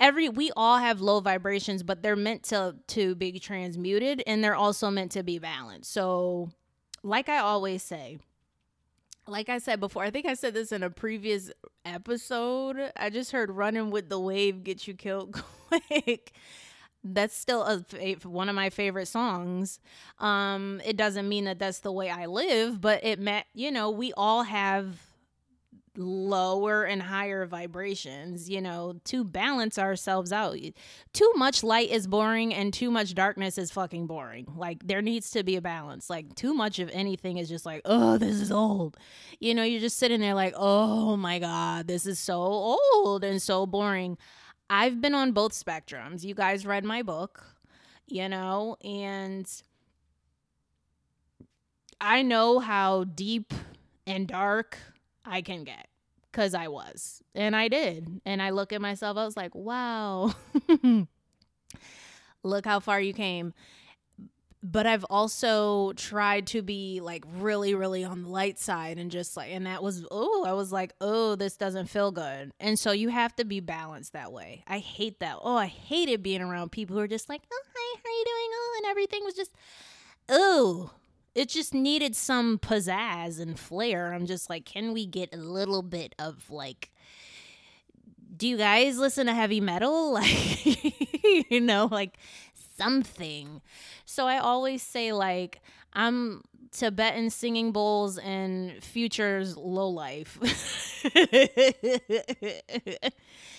every 0.01 0.29
we 0.29 0.51
all 0.57 0.79
have 0.79 1.01
low 1.01 1.21
vibrations, 1.21 1.83
but 1.83 2.03
they're 2.03 2.17
meant 2.17 2.45
to 2.45 2.77
to 2.89 3.15
be 3.15 3.39
transmuted 3.39 4.23
and 4.27 4.43
they're 4.43 4.55
also 4.55 4.91
meant 4.91 5.13
to 5.13 5.23
be 5.23 5.39
balanced. 5.39 5.93
So 5.93 6.51
like 7.03 7.29
I 7.29 7.39
always 7.39 7.83
say, 7.83 8.19
like 9.27 9.49
I 9.49 9.59
said 9.59 9.81
before, 9.81 10.05
I 10.05 10.11
think 10.11 10.27
I 10.27 10.35
said 10.35 10.55
this 10.55 10.73
in 10.73 10.83
a 10.83 10.91
previous 10.91 11.51
episode. 11.85 12.93
I 12.97 13.11
just 13.11 13.33
heard 13.33 13.51
running 13.51 13.91
with 13.91 14.09
the 14.09 14.19
wave 14.19 14.65
get 14.65 14.89
you 14.89 14.95
killed 14.95 15.43
quick. 15.69 16.33
That's 17.05 17.37
still 17.37 17.63
a, 17.63 18.15
one 18.25 18.49
of 18.49 18.57
my 18.57 18.71
favorite 18.71 19.07
songs. 19.07 19.79
Um, 20.19 20.81
it 20.85 20.97
doesn't 20.97 21.29
mean 21.29 21.45
that 21.45 21.59
that's 21.59 21.81
the 21.81 21.93
way 21.93 22.11
I 22.11 22.27
live, 22.27 22.81
but 22.81 23.05
it 23.05 23.21
met, 23.21 23.47
you 23.55 23.71
know, 23.71 23.91
we 23.91 24.13
all 24.15 24.43
have 24.43 25.08
lower 25.99 26.85
and 26.85 27.03
higher 27.03 27.45
vibrations, 27.47 28.49
you 28.49 28.61
know, 28.61 29.01
to 29.05 29.25
balance 29.25 29.79
ourselves 29.79 30.33
out. 30.33 30.57
Too 31.13 31.33
much 31.37 31.63
light 31.63 31.91
is 31.91 32.07
boring 32.07 32.55
and 32.55 32.73
too 32.73 32.91
much 32.91 33.15
darkness 33.15 33.59
is 33.59 33.71
fucking 33.71 34.07
boring. 34.07 34.47
Like 34.57 34.87
there 34.87 35.03
needs 35.03 35.31
to 35.33 35.43
be 35.43 35.57
a 35.57 35.61
balance. 35.61 36.09
Like 36.09 36.35
too 36.35 36.55
much 36.55 36.79
of 36.79 36.89
anything 36.93 37.39
is 37.39 37.49
just 37.49 37.67
like, 37.67 37.83
"Oh, 37.85 38.19
this 38.19 38.41
is 38.41 38.53
old." 38.53 38.97
You 39.41 39.55
know, 39.55 39.63
you're 39.63 39.81
just 39.81 39.99
sitting 39.99 40.21
there 40.21 40.35
like, 40.35 40.55
"Oh 40.57 41.17
my 41.17 41.39
god, 41.39 41.87
this 41.89 42.07
is 42.07 42.19
so 42.19 42.37
old 42.41 43.25
and 43.25 43.43
so 43.43 43.67
boring." 43.67 44.17
I've 44.71 45.01
been 45.01 45.15
on 45.15 45.33
both 45.33 45.53
spectrums. 45.53 46.25
You 46.25 46.35
guys 46.35 46.67
read 46.67 46.85
my 46.85 47.03
book, 47.03 47.45
you 48.07 48.29
know, 48.29 48.77
and 48.85 49.51
I 52.01 52.23
know 52.23 52.59
how 52.59 53.05
deep 53.05 53.55
and 54.07 54.27
dark 54.27 54.79
I 55.29 55.43
can 55.43 55.65
get 55.65 55.89
because 56.33 56.55
I 56.55 56.69
was. 56.69 57.23
And 57.35 57.55
I 57.57 57.69
did. 57.69 58.21
And 58.25 58.41
I 58.43 58.51
look 58.51 58.73
at 58.73 58.81
myself, 58.81 59.17
I 59.17 59.25
was 59.25 59.37
like, 59.37 59.55
wow, 59.55 60.35
look 62.43 62.65
how 62.65 62.81
far 62.81 63.01
you 63.01 63.13
came. 63.13 63.55
but 64.63 64.87
I've 64.87 65.05
also 65.05 65.93
tried 65.93 66.49
to 66.49 66.63
be 66.63 67.01
like 67.01 67.25
really, 67.37 67.75
really 67.75 68.05
on 68.05 68.23
the 68.25 68.29
light 68.29 68.59
side 68.59 68.99
and 68.99 69.11
just 69.11 69.37
like, 69.37 69.51
and 69.53 69.67
that 69.67 69.83
was, 69.83 70.05
oh, 70.11 70.45
I 70.47 70.53
was 70.53 70.73
like, 70.73 70.93
oh, 71.01 71.37
this 71.37 71.57
doesn't 71.57 71.87
feel 71.87 72.11
good. 72.11 72.51
And 72.59 72.77
so 72.79 72.91
you 72.91 73.09
have 73.09 73.37
to 73.37 73.45
be 73.45 73.61
balanced 73.61 74.15
that 74.15 74.33
way. 74.33 74.65
I 74.67 74.79
hate 74.79 75.21
that. 75.21 75.39
Oh, 75.43 75.57
I 75.57 75.67
hated 75.67 76.23
being 76.25 76.43
around 76.43 76.73
people 76.73 76.97
who 76.97 77.03
are 77.03 77.09
just 77.09 77.29
like, 77.29 77.43
oh, 77.53 77.63
hi, 77.75 78.01
how 78.03 78.09
are 78.09 78.13
you 78.13 78.25
doing? 78.25 78.51
Oh, 78.53 78.81
and 78.83 78.91
everything 78.91 79.25
was 79.25 79.35
just, 79.35 79.53
oh, 80.29 80.91
it 81.35 81.49
just 81.49 81.75
needed 81.75 82.17
some 82.17 82.59
pizzazz 82.59 83.41
and 83.41 83.59
flair. 83.59 84.13
I'm 84.13 84.27
just 84.27 84.51
like, 84.51 84.65
can 84.65 84.93
we 84.93 85.07
get 85.07 85.35
a 85.35 85.39
little 85.39 85.83
bit 85.83 86.15
of 86.19 86.51
like, 86.51 86.91
do 88.37 88.47
you 88.49 88.57
guys 88.57 88.99
listen 88.99 89.27
to 89.27 89.35
heavy 89.35 89.61
metal? 89.61 90.13
Like, 90.19 91.51
you 91.51 91.61
know, 91.61 91.89
like 91.91 92.17
something. 92.77 93.61
So 94.07 94.27
I 94.27 94.39
always 94.39 94.83
say, 94.83 95.13
like, 95.13 95.61
I'm 95.93 96.43
Tibetan 96.73 97.31
singing 97.31 97.73
bowls 97.73 98.19
and 98.19 98.83
Future's 98.83 99.57
low 99.57 99.89
life. 99.89 100.39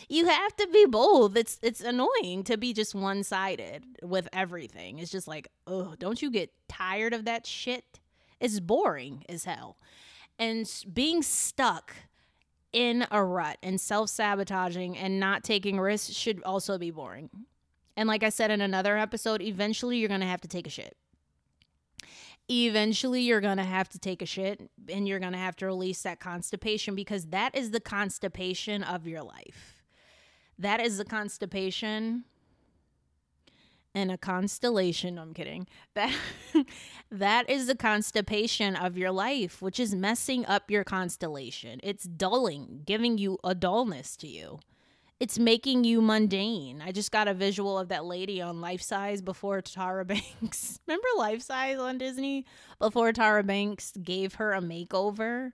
you 0.10 0.26
have 0.26 0.56
to 0.58 0.68
be 0.72 0.86
both. 0.86 1.36
It's 1.36 1.60
it's 1.62 1.82
annoying 1.82 2.44
to 2.46 2.58
be 2.58 2.74
just 2.74 2.96
one 2.96 3.24
sided 3.24 3.84
with 4.02 4.28
everything. 4.34 5.00
It's 5.00 5.12
just 5.12 5.28
like, 5.28 5.48
oh, 5.68 5.96
don't 5.98 6.22
you 6.22 6.32
get 6.32 6.52
tired 6.68 7.14
of 7.14 7.26
that 7.26 7.46
shit? 7.46 8.00
It's 8.40 8.60
boring 8.60 9.24
as 9.28 9.46
hell. 9.46 9.78
And 10.38 10.70
being 10.94 11.22
stuck 11.22 11.96
in 12.72 13.06
a 13.12 13.24
rut 13.24 13.58
and 13.62 13.80
self 13.80 14.10
sabotaging 14.10 14.98
and 14.98 15.20
not 15.20 15.44
taking 15.44 15.80
risks 15.80 16.14
should 16.14 16.42
also 16.44 16.78
be 16.78 16.92
boring. 16.92 17.30
And 17.98 18.08
like 18.08 18.24
I 18.24 18.30
said 18.30 18.52
in 18.52 18.62
another 18.62 18.98
episode, 18.98 19.42
eventually 19.42 19.98
you're 19.98 20.08
going 20.08 20.22
to 20.22 20.28
have 20.28 20.42
to 20.42 20.48
take 20.48 20.68
a 20.68 20.70
shit. 20.70 20.96
Eventually 22.50 23.22
you're 23.22 23.42
going 23.42 23.58
to 23.58 23.64
have 23.64 23.90
to 23.90 24.00
take 24.00 24.22
a 24.22 24.26
shit 24.26 24.70
and 24.88 25.08
you're 25.08 25.20
going 25.20 25.34
to 25.34 25.38
have 25.38 25.56
to 25.58 25.66
release 25.66 26.02
that 26.02 26.20
constipation 26.20 26.96
because 26.96 27.28
that 27.28 27.56
is 27.56 27.72
the 27.72 27.80
constipation 27.80 28.84
of 28.84 29.06
your 29.06 29.22
life. 29.22 29.84
That 30.58 30.82
is 30.82 30.98
the 30.98 31.06
constipation 31.06 32.26
and 33.94 34.12
a 34.12 34.18
constellation. 34.18 35.18
I'm 35.20 35.34
kidding. 35.34 35.68
That 35.96 36.16
that 37.12 37.50
is 37.50 37.68
the 37.68 37.76
constipation 37.76 38.76
of 38.76 38.98
your 38.98 39.12
life, 39.12 39.62
which 39.62 39.80
is 39.80 39.96
messing 39.96 40.46
up 40.46 40.70
your 40.70 40.84
constellation. 40.84 41.80
It's 41.82 42.04
dulling, 42.04 42.82
giving 42.86 43.18
you 43.18 43.40
a 43.44 43.56
dullness 43.56 44.16
to 44.18 44.28
you 44.28 44.60
it's 45.20 45.38
making 45.38 45.84
you 45.84 46.02
mundane. 46.02 46.82
I 46.82 46.92
just 46.92 47.12
got 47.12 47.28
a 47.28 47.34
visual 47.34 47.78
of 47.78 47.90
that 47.90 48.06
lady 48.06 48.42
on 48.42 48.62
Life 48.62 48.82
Size 48.82 49.22
before 49.22 49.62
Tyra 49.62 50.08
Banks. 50.42 50.80
Remember 50.88 51.08
Life 51.18 51.42
Size 51.42 51.78
on 51.78 51.98
Disney? 51.98 52.46
Before 52.80 53.12
Tyra 53.12 53.46
Banks 53.46 53.92
gave 54.02 54.36
her 54.36 54.54
a 54.54 54.62
makeover. 54.62 55.52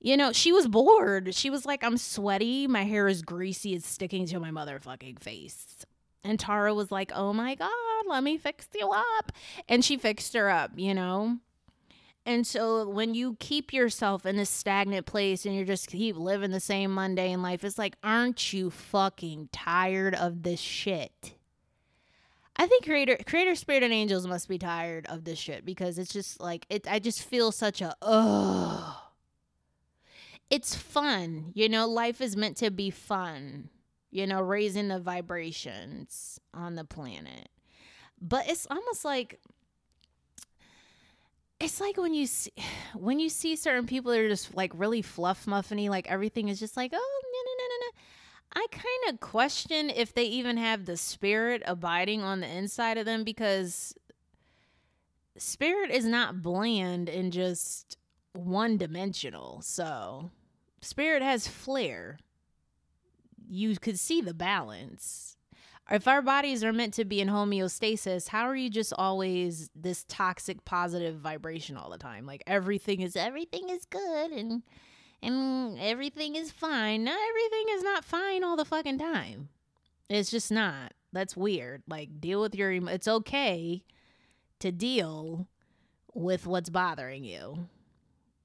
You 0.00 0.16
know, 0.16 0.32
she 0.32 0.52
was 0.52 0.68
bored. 0.68 1.34
She 1.34 1.48
was 1.48 1.64
like, 1.64 1.82
I'm 1.84 1.96
sweaty. 1.96 2.66
My 2.66 2.84
hair 2.84 3.08
is 3.08 3.22
greasy. 3.22 3.74
It's 3.74 3.88
sticking 3.88 4.26
to 4.26 4.40
my 4.40 4.50
motherfucking 4.50 5.20
face. 5.20 5.86
And 6.24 6.38
Tyra 6.38 6.74
was 6.74 6.90
like, 6.90 7.12
Oh 7.14 7.32
my 7.32 7.54
God, 7.54 7.70
let 8.06 8.24
me 8.24 8.36
fix 8.36 8.66
you 8.74 8.90
up. 8.90 9.32
And 9.68 9.84
she 9.84 9.96
fixed 9.96 10.34
her 10.34 10.50
up, 10.50 10.72
you 10.74 10.92
know? 10.92 11.38
And 12.26 12.44
so 12.44 12.88
when 12.88 13.14
you 13.14 13.36
keep 13.38 13.72
yourself 13.72 14.26
in 14.26 14.36
this 14.36 14.50
stagnant 14.50 15.06
place 15.06 15.46
and 15.46 15.54
you're 15.54 15.64
just 15.64 15.88
keep 15.88 16.16
living 16.16 16.50
the 16.50 16.58
same 16.58 16.92
mundane 16.92 17.40
life, 17.40 17.62
it's 17.62 17.78
like, 17.78 17.94
aren't 18.02 18.52
you 18.52 18.68
fucking 18.68 19.48
tired 19.52 20.12
of 20.16 20.42
this 20.42 20.58
shit? 20.58 21.34
I 22.56 22.66
think 22.66 22.84
creator 22.84 23.16
creator 23.26 23.54
spirit 23.54 23.84
and 23.84 23.92
angels 23.92 24.26
must 24.26 24.48
be 24.48 24.58
tired 24.58 25.06
of 25.06 25.24
this 25.24 25.38
shit 25.38 25.64
because 25.64 25.98
it's 25.98 26.12
just 26.12 26.40
like 26.40 26.64
it 26.70 26.90
I 26.90 26.98
just 26.98 27.22
feel 27.22 27.52
such 27.52 27.80
a 27.80 27.94
ugh. 28.02 28.96
It's 30.50 30.74
fun. 30.74 31.52
You 31.54 31.68
know, 31.68 31.86
life 31.86 32.20
is 32.20 32.36
meant 32.36 32.56
to 32.58 32.70
be 32.70 32.90
fun. 32.90 33.68
You 34.10 34.26
know, 34.26 34.40
raising 34.40 34.88
the 34.88 34.98
vibrations 34.98 36.40
on 36.54 36.74
the 36.74 36.84
planet. 36.84 37.50
But 38.20 38.48
it's 38.48 38.66
almost 38.70 39.04
like 39.04 39.38
it's 41.60 41.80
like 41.80 41.96
when 41.96 42.14
you 42.14 42.26
see 42.26 42.52
when 42.94 43.18
you 43.18 43.28
see 43.28 43.56
certain 43.56 43.86
people 43.86 44.12
that 44.12 44.20
are 44.20 44.28
just 44.28 44.54
like 44.54 44.72
really 44.74 45.02
fluff 45.02 45.46
muffiny, 45.46 45.88
like 45.88 46.10
everything 46.10 46.48
is 46.48 46.58
just 46.58 46.76
like, 46.76 46.92
oh 46.94 47.22
no 47.22 47.38
no 47.44 47.52
no 47.58 47.64
no 47.68 47.86
no. 47.86 48.00
I 48.54 48.66
kind 48.70 49.14
of 49.14 49.20
question 49.20 49.90
if 49.90 50.14
they 50.14 50.24
even 50.24 50.56
have 50.56 50.86
the 50.86 50.96
spirit 50.96 51.62
abiding 51.66 52.22
on 52.22 52.40
the 52.40 52.48
inside 52.48 52.96
of 52.96 53.04
them 53.04 53.24
because 53.24 53.94
spirit 55.36 55.90
is 55.90 56.06
not 56.06 56.42
bland 56.42 57.08
and 57.08 57.32
just 57.32 57.98
one 58.32 58.76
dimensional. 58.76 59.60
So 59.62 60.30
spirit 60.80 61.22
has 61.22 61.48
flair. 61.48 62.18
You 63.48 63.76
could 63.76 63.98
see 63.98 64.20
the 64.20 64.34
balance 64.34 65.36
if 65.90 66.08
our 66.08 66.20
bodies 66.20 66.64
are 66.64 66.72
meant 66.72 66.94
to 66.94 67.04
be 67.04 67.20
in 67.20 67.28
homeostasis, 67.28 68.28
how 68.28 68.48
are 68.48 68.56
you 68.56 68.68
just 68.68 68.92
always 68.96 69.70
this 69.74 70.04
toxic 70.08 70.64
positive 70.64 71.16
vibration 71.16 71.76
all 71.76 71.90
the 71.90 71.98
time? 71.98 72.26
Like 72.26 72.42
everything 72.46 73.02
is 73.02 73.14
everything 73.14 73.68
is 73.68 73.84
good 73.84 74.32
and 74.32 74.62
and 75.22 75.78
everything 75.78 76.34
is 76.34 76.50
fine. 76.50 77.04
Not 77.04 77.18
everything 77.28 77.74
is 77.76 77.82
not 77.82 78.04
fine 78.04 78.42
all 78.42 78.56
the 78.56 78.64
fucking 78.64 78.98
time. 78.98 79.48
It's 80.08 80.30
just 80.30 80.50
not. 80.50 80.92
That's 81.12 81.36
weird. 81.36 81.82
Like 81.88 82.20
deal 82.20 82.40
with 82.40 82.54
your 82.54 82.72
it's 82.72 83.08
okay 83.08 83.84
to 84.58 84.72
deal 84.72 85.46
with 86.14 86.46
what's 86.46 86.70
bothering 86.70 87.24
you. 87.24 87.68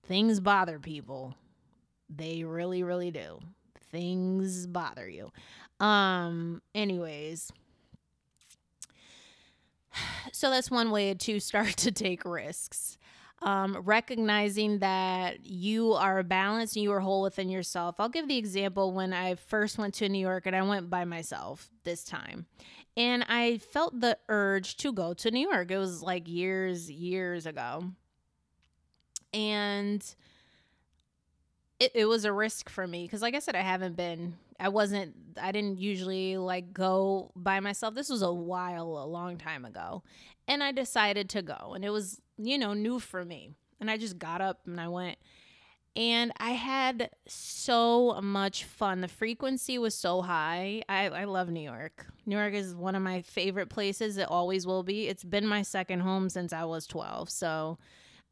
Things 0.03 0.39
bother 0.39 0.77
people. 0.79 1.35
They 2.07 2.43
really 2.43 2.83
really 2.83 3.09
do. 3.09 3.39
Things 3.91 4.67
bother 4.67 5.09
you. 5.09 5.31
Um, 5.81 6.61
anyways. 6.73 7.51
So 10.33 10.49
that's 10.49 10.71
one 10.71 10.91
way 10.91 11.13
to 11.13 11.39
start 11.41 11.75
to 11.77 11.91
take 11.91 12.23
risks. 12.23 12.97
Um, 13.41 13.75
recognizing 13.83 14.79
that 14.79 15.43
you 15.43 15.93
are 15.93 16.23
balanced 16.23 16.75
and 16.75 16.83
you 16.83 16.91
are 16.93 16.99
whole 16.99 17.23
within 17.23 17.49
yourself. 17.49 17.95
I'll 17.99 18.07
give 18.07 18.27
the 18.27 18.37
example 18.37 18.93
when 18.93 19.13
I 19.13 19.35
first 19.35 19.77
went 19.79 19.95
to 19.95 20.07
New 20.07 20.19
York 20.19 20.45
and 20.45 20.55
I 20.55 20.61
went 20.61 20.89
by 20.89 21.05
myself 21.05 21.69
this 21.83 22.03
time. 22.03 22.45
And 22.95 23.25
I 23.27 23.57
felt 23.57 23.99
the 23.99 24.17
urge 24.29 24.77
to 24.77 24.93
go 24.93 25.13
to 25.15 25.31
New 25.31 25.49
York. 25.49 25.71
It 25.71 25.79
was 25.79 26.03
like 26.03 26.27
years, 26.27 26.89
years 26.89 27.45
ago. 27.47 27.83
And 29.33 30.03
it, 31.79 31.91
it 31.95 32.05
was 32.05 32.25
a 32.25 32.31
risk 32.31 32.69
for 32.69 32.85
me 32.85 33.03
because, 33.03 33.23
like 33.23 33.33
I 33.33 33.39
said, 33.39 33.55
I 33.55 33.61
haven't 33.61 33.97
been 33.97 34.37
I 34.61 34.69
wasn't 34.69 35.15
I 35.41 35.51
didn't 35.51 35.79
usually 35.79 36.37
like 36.37 36.71
go 36.71 37.31
by 37.35 37.59
myself. 37.59 37.95
This 37.95 38.09
was 38.09 38.21
a 38.21 38.31
while 38.31 38.99
a 38.99 39.05
long 39.05 39.37
time 39.37 39.65
ago. 39.65 40.03
And 40.47 40.63
I 40.63 40.71
decided 40.71 41.29
to 41.31 41.41
go 41.41 41.73
and 41.75 41.83
it 41.83 41.89
was, 41.89 42.21
you 42.37 42.57
know, 42.57 42.73
new 42.73 42.99
for 42.99 43.25
me. 43.25 43.55
And 43.79 43.89
I 43.89 43.97
just 43.97 44.19
got 44.19 44.41
up 44.41 44.61
and 44.67 44.79
I 44.79 44.87
went 44.87 45.17
and 45.95 46.31
I 46.37 46.51
had 46.51 47.09
so 47.27 48.19
much 48.21 48.63
fun. 48.63 49.01
The 49.01 49.07
frequency 49.07 49.77
was 49.77 49.93
so 49.93 50.21
high. 50.21 50.83
I, 50.87 51.09
I 51.09 51.23
love 51.25 51.49
New 51.49 51.61
York. 51.61 52.05
New 52.25 52.37
York 52.37 52.53
is 52.53 52.73
one 52.73 52.95
of 52.95 53.01
my 53.01 53.23
favorite 53.23 53.69
places. 53.69 54.17
It 54.17 54.29
always 54.29 54.65
will 54.65 54.83
be. 54.83 55.07
It's 55.07 55.23
been 55.23 55.45
my 55.45 55.63
second 55.63 55.99
home 55.99 56.29
since 56.29 56.53
I 56.53 56.63
was 56.63 56.87
12. 56.87 57.29
So, 57.29 57.77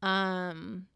um, 0.00 0.86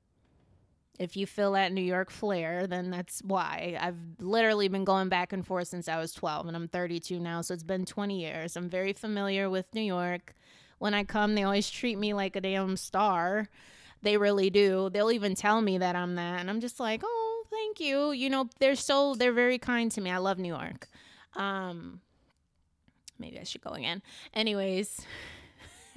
if 0.98 1.16
you 1.16 1.26
feel 1.26 1.52
that 1.52 1.72
New 1.72 1.82
York 1.82 2.10
flair, 2.10 2.66
then 2.66 2.90
that's 2.90 3.20
why. 3.20 3.76
I've 3.80 3.98
literally 4.20 4.68
been 4.68 4.84
going 4.84 5.08
back 5.08 5.32
and 5.32 5.44
forth 5.44 5.68
since 5.68 5.88
I 5.88 5.98
was 5.98 6.12
12 6.12 6.46
and 6.46 6.56
I'm 6.56 6.68
32 6.68 7.18
now, 7.18 7.40
so 7.40 7.54
it's 7.54 7.64
been 7.64 7.84
20 7.84 8.20
years. 8.20 8.56
I'm 8.56 8.68
very 8.68 8.92
familiar 8.92 9.50
with 9.50 9.66
New 9.74 9.82
York. 9.82 10.34
When 10.78 10.94
I 10.94 11.04
come, 11.04 11.34
they 11.34 11.42
always 11.42 11.70
treat 11.70 11.98
me 11.98 12.14
like 12.14 12.36
a 12.36 12.40
damn 12.40 12.76
star. 12.76 13.48
They 14.02 14.16
really 14.16 14.50
do. 14.50 14.90
They'll 14.92 15.10
even 15.10 15.34
tell 15.34 15.60
me 15.60 15.78
that 15.78 15.96
I'm 15.96 16.14
that, 16.16 16.40
and 16.40 16.50
I'm 16.50 16.60
just 16.60 16.78
like, 16.78 17.00
"Oh, 17.02 17.44
thank 17.50 17.80
you." 17.80 18.12
You 18.12 18.28
know, 18.28 18.50
they're 18.60 18.74
so 18.74 19.14
they're 19.14 19.32
very 19.32 19.58
kind 19.58 19.90
to 19.92 20.00
me. 20.00 20.10
I 20.10 20.18
love 20.18 20.38
New 20.38 20.54
York. 20.54 20.88
Um 21.36 22.00
maybe 23.18 23.38
I 23.38 23.44
should 23.44 23.62
go 23.62 23.70
again. 23.70 24.02
Anyways, 24.34 25.00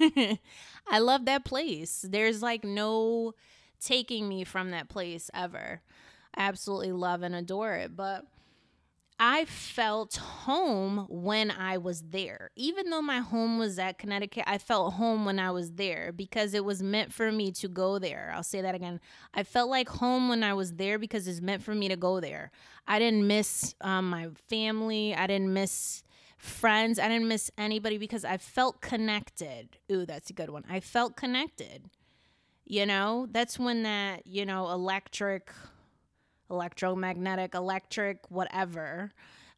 I 0.00 0.98
love 1.00 1.26
that 1.26 1.44
place. 1.44 2.04
There's 2.08 2.42
like 2.42 2.64
no 2.64 3.34
taking 3.80 4.28
me 4.28 4.44
from 4.44 4.70
that 4.70 4.88
place 4.88 5.30
ever. 5.34 5.80
I 6.34 6.42
absolutely 6.42 6.92
love 6.92 7.22
and 7.22 7.34
adore 7.34 7.74
it. 7.74 7.96
But 7.96 8.24
I 9.20 9.46
felt 9.46 10.16
home 10.16 11.06
when 11.08 11.50
I 11.50 11.78
was 11.78 12.02
there. 12.02 12.50
Even 12.54 12.88
though 12.90 13.02
my 13.02 13.18
home 13.18 13.58
was 13.58 13.76
at 13.78 13.98
Connecticut, 13.98 14.44
I 14.46 14.58
felt 14.58 14.94
home 14.94 15.24
when 15.24 15.40
I 15.40 15.50
was 15.50 15.72
there 15.72 16.12
because 16.12 16.54
it 16.54 16.64
was 16.64 16.82
meant 16.84 17.12
for 17.12 17.32
me 17.32 17.50
to 17.52 17.66
go 17.66 17.98
there. 17.98 18.32
I'll 18.32 18.44
say 18.44 18.60
that 18.60 18.76
again. 18.76 19.00
I 19.34 19.42
felt 19.42 19.70
like 19.70 19.88
home 19.88 20.28
when 20.28 20.44
I 20.44 20.54
was 20.54 20.74
there 20.74 21.00
because 21.00 21.26
it's 21.26 21.40
meant 21.40 21.64
for 21.64 21.74
me 21.74 21.88
to 21.88 21.96
go 21.96 22.20
there. 22.20 22.52
I 22.86 23.00
didn't 23.00 23.26
miss 23.26 23.74
um, 23.80 24.08
my 24.08 24.28
family. 24.48 25.16
I 25.16 25.26
didn't 25.26 25.52
miss 25.52 26.04
friends. 26.36 27.00
I 27.00 27.08
didn't 27.08 27.26
miss 27.26 27.50
anybody 27.58 27.98
because 27.98 28.24
I 28.24 28.36
felt 28.36 28.80
connected. 28.80 29.78
Ooh, 29.90 30.06
that's 30.06 30.30
a 30.30 30.32
good 30.32 30.50
one. 30.50 30.64
I 30.70 30.78
felt 30.78 31.16
connected. 31.16 31.90
You 32.70 32.84
know, 32.84 33.26
that's 33.30 33.58
when 33.58 33.82
that, 33.84 34.26
you 34.26 34.44
know, 34.44 34.70
electric, 34.70 35.50
electromagnetic, 36.50 37.54
electric, 37.54 38.30
whatever, 38.30 39.10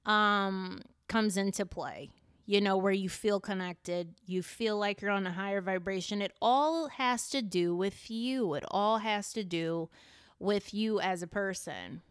um, 0.07 0.81
comes 1.09 1.37
into 1.37 1.67
play. 1.67 2.11
You 2.47 2.61
know, 2.61 2.77
where 2.77 2.93
you 2.93 3.09
feel 3.09 3.41
connected, 3.41 4.15
you 4.27 4.45
feel 4.45 4.79
like 4.79 5.01
you're 5.03 5.11
on 5.11 5.27
a 5.27 5.33
higher 5.33 5.61
vibration. 5.61 6.23
It 6.23 6.33
all 6.41 6.87
has 6.89 7.29
to 7.31 7.43
do 7.43 7.75
with 7.75 8.11
you. 8.13 8.55
It 8.55 8.65
all 8.71 8.99
has 8.99 9.33
to 9.33 9.43
do 9.43 9.89
with 10.39 10.73
you 10.73 11.01
as 11.01 11.21
a 11.21 11.27
person. 11.27 12.03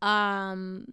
Um, 0.00 0.92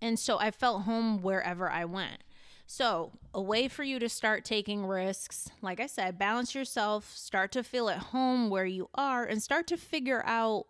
and 0.00 0.18
so 0.18 0.38
I 0.38 0.50
felt 0.50 0.82
home 0.82 1.20
wherever 1.20 1.70
I 1.70 1.84
went. 1.84 2.22
So, 2.66 3.12
a 3.32 3.40
way 3.40 3.68
for 3.68 3.84
you 3.84 3.98
to 4.00 4.08
start 4.08 4.44
taking 4.44 4.84
risks, 4.86 5.48
like 5.62 5.78
I 5.78 5.86
said, 5.86 6.18
balance 6.18 6.54
yourself, 6.54 7.16
start 7.16 7.52
to 7.52 7.62
feel 7.62 7.88
at 7.88 7.98
home 7.98 8.50
where 8.50 8.66
you 8.66 8.88
are, 8.94 9.24
and 9.24 9.40
start 9.42 9.68
to 9.68 9.76
figure 9.76 10.24
out 10.26 10.66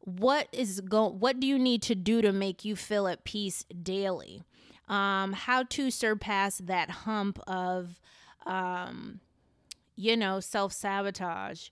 what 0.00 0.48
is 0.52 0.82
go 0.82 1.08
what 1.08 1.40
do 1.40 1.46
you 1.46 1.58
need 1.58 1.80
to 1.80 1.94
do 1.94 2.20
to 2.20 2.30
make 2.30 2.62
you 2.62 2.76
feel 2.76 3.08
at 3.08 3.24
peace 3.24 3.64
daily 3.82 4.42
um 4.86 5.32
how 5.32 5.62
to 5.62 5.90
surpass 5.90 6.58
that 6.58 6.90
hump 6.90 7.40
of 7.46 7.98
um 8.44 9.18
you 9.96 10.14
know 10.14 10.40
self-sabotage 10.40 11.70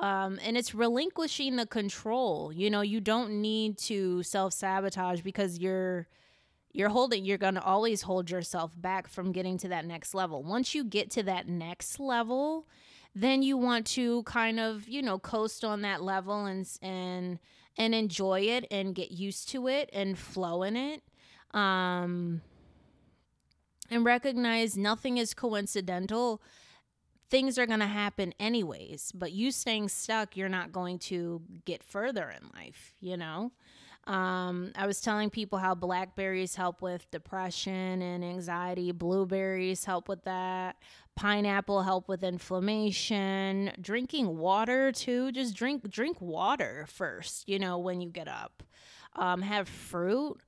um, 0.00 0.40
and 0.42 0.56
it's 0.56 0.74
relinquishing 0.74 1.56
the 1.56 1.66
control. 1.66 2.52
You 2.52 2.68
know, 2.68 2.80
you 2.80 3.00
don't 3.00 3.40
need 3.40 3.78
to 3.78 4.22
self 4.22 4.52
sabotage 4.52 5.20
because 5.20 5.58
you're 5.58 6.08
you're 6.74 6.90
holding 6.90 7.24
you're 7.24 7.38
going 7.38 7.54
to 7.54 7.62
always 7.62 8.02
hold 8.02 8.28
yourself 8.30 8.72
back 8.76 9.08
from 9.08 9.32
getting 9.32 9.56
to 9.58 9.68
that 9.68 9.86
next 9.86 10.12
level. 10.12 10.42
Once 10.42 10.74
you 10.74 10.84
get 10.84 11.10
to 11.12 11.22
that 11.22 11.48
next 11.48 11.98
level, 11.98 12.66
then 13.14 13.42
you 13.42 13.56
want 13.56 13.86
to 13.86 14.24
kind 14.24 14.58
of, 14.60 14.86
you 14.88 15.00
know, 15.00 15.18
coast 15.18 15.64
on 15.64 15.82
that 15.82 16.02
level 16.02 16.44
and 16.44 16.68
and 16.82 17.38
and 17.78 17.94
enjoy 17.94 18.40
it 18.40 18.66
and 18.70 18.94
get 18.94 19.10
used 19.10 19.48
to 19.50 19.68
it 19.68 19.88
and 19.92 20.18
flow 20.18 20.62
in 20.62 20.76
it. 20.76 21.02
Um 21.52 22.42
and 23.90 24.04
recognize 24.04 24.76
nothing 24.76 25.18
is 25.18 25.32
coincidental 25.32 26.42
things 27.30 27.58
are 27.58 27.66
going 27.66 27.80
to 27.80 27.86
happen 27.86 28.32
anyways. 28.38 29.10
But 29.12 29.32
you 29.32 29.50
staying 29.50 29.88
stuck, 29.88 30.36
you're 30.36 30.48
not 30.48 30.70
going 30.70 31.00
to 31.00 31.42
get 31.64 31.82
further 31.82 32.30
in 32.30 32.48
life, 32.54 32.94
you 33.00 33.16
know? 33.16 33.50
Um, 34.06 34.72
I 34.76 34.86
was 34.86 35.00
telling 35.00 35.30
people 35.30 35.58
how 35.58 35.74
blackberries 35.74 36.54
help 36.54 36.82
with 36.82 37.10
depression 37.10 38.02
and 38.02 38.22
anxiety, 38.22 38.92
blueberries 38.92 39.84
help 39.84 40.08
with 40.08 40.24
that, 40.24 40.76
pineapple 41.16 41.82
help 41.82 42.06
with 42.06 42.22
inflammation, 42.22 43.72
drinking 43.80 44.36
water 44.36 44.92
too. 44.92 45.32
Just 45.32 45.54
drink 45.54 45.88
drink 45.88 46.20
water 46.20 46.86
first, 46.88 47.48
you 47.48 47.58
know, 47.58 47.78
when 47.78 48.00
you 48.02 48.10
get 48.10 48.28
up. 48.28 48.62
Um, 49.16 49.42
have 49.42 49.68
fruit, 49.68 50.38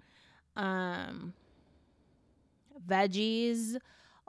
um, 0.56 1.32
veggies, 2.86 3.76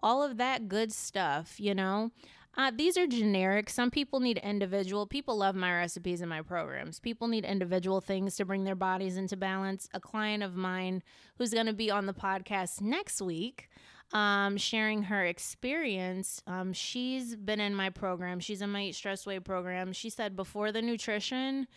all 0.02 0.24
of 0.24 0.38
that 0.38 0.70
good 0.70 0.94
stuff, 0.94 1.60
you 1.60 1.74
know. 1.74 2.12
Uh, 2.58 2.72
these 2.76 2.98
are 2.98 3.06
generic. 3.06 3.70
Some 3.70 3.92
people 3.92 4.20
need 4.20 4.40
individual. 4.40 5.06
People 5.06 5.38
love 5.38 5.56
my 5.56 5.72
recipes 5.72 6.22
and 6.22 6.30
my 6.30 6.42
programs. 6.42 7.00
People 7.00 7.28
need 7.28 7.46
individual 7.46 8.02
things 8.02 8.36
to 8.38 8.46
bring 8.46 8.64
their 8.64 8.76
bodies 8.76 9.16
into 9.16 9.38
balance. 9.38 9.88
A 9.94 10.00
client 10.00 10.42
of 10.42 10.56
mine 10.56 11.04
who's 11.38 11.54
going 11.54 11.68
to 11.68 11.74
be 11.74 11.92
on 11.92 12.08
the 12.08 12.16
podcast 12.16 12.82
next 12.82 13.22
week, 13.22 13.70
um, 14.12 14.58
sharing 14.58 15.04
her 15.04 15.24
experience. 15.24 16.42
Um, 16.48 16.74
she's 16.74 17.36
been 17.36 17.60
in 17.60 17.76
my 17.76 17.92
program. 17.92 18.40
She's 18.40 18.64
in 18.64 18.72
my 18.72 18.86
Eat 18.86 18.96
Stress 18.96 19.28
Away 19.28 19.40
program. 19.40 19.94
She 19.94 20.10
said 20.10 20.36
before 20.36 20.72
the 20.72 20.82
nutrition, 20.82 21.68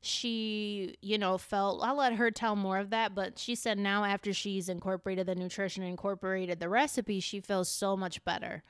she, 0.00 0.96
you 1.02 1.18
know, 1.18 1.36
felt, 1.36 1.82
I'll 1.84 1.96
let 1.96 2.14
her 2.14 2.30
tell 2.30 2.56
more 2.56 2.78
of 2.78 2.88
that, 2.88 3.14
but 3.14 3.38
she 3.38 3.54
said 3.54 3.76
now 3.76 4.04
after 4.04 4.32
she's 4.32 4.70
incorporated 4.70 5.26
the 5.26 5.34
nutrition, 5.34 5.82
incorporated 5.82 6.60
the 6.60 6.70
recipe, 6.70 7.20
she 7.20 7.40
feels 7.40 7.68
so 7.68 7.94
much 7.94 8.24
better. 8.24 8.62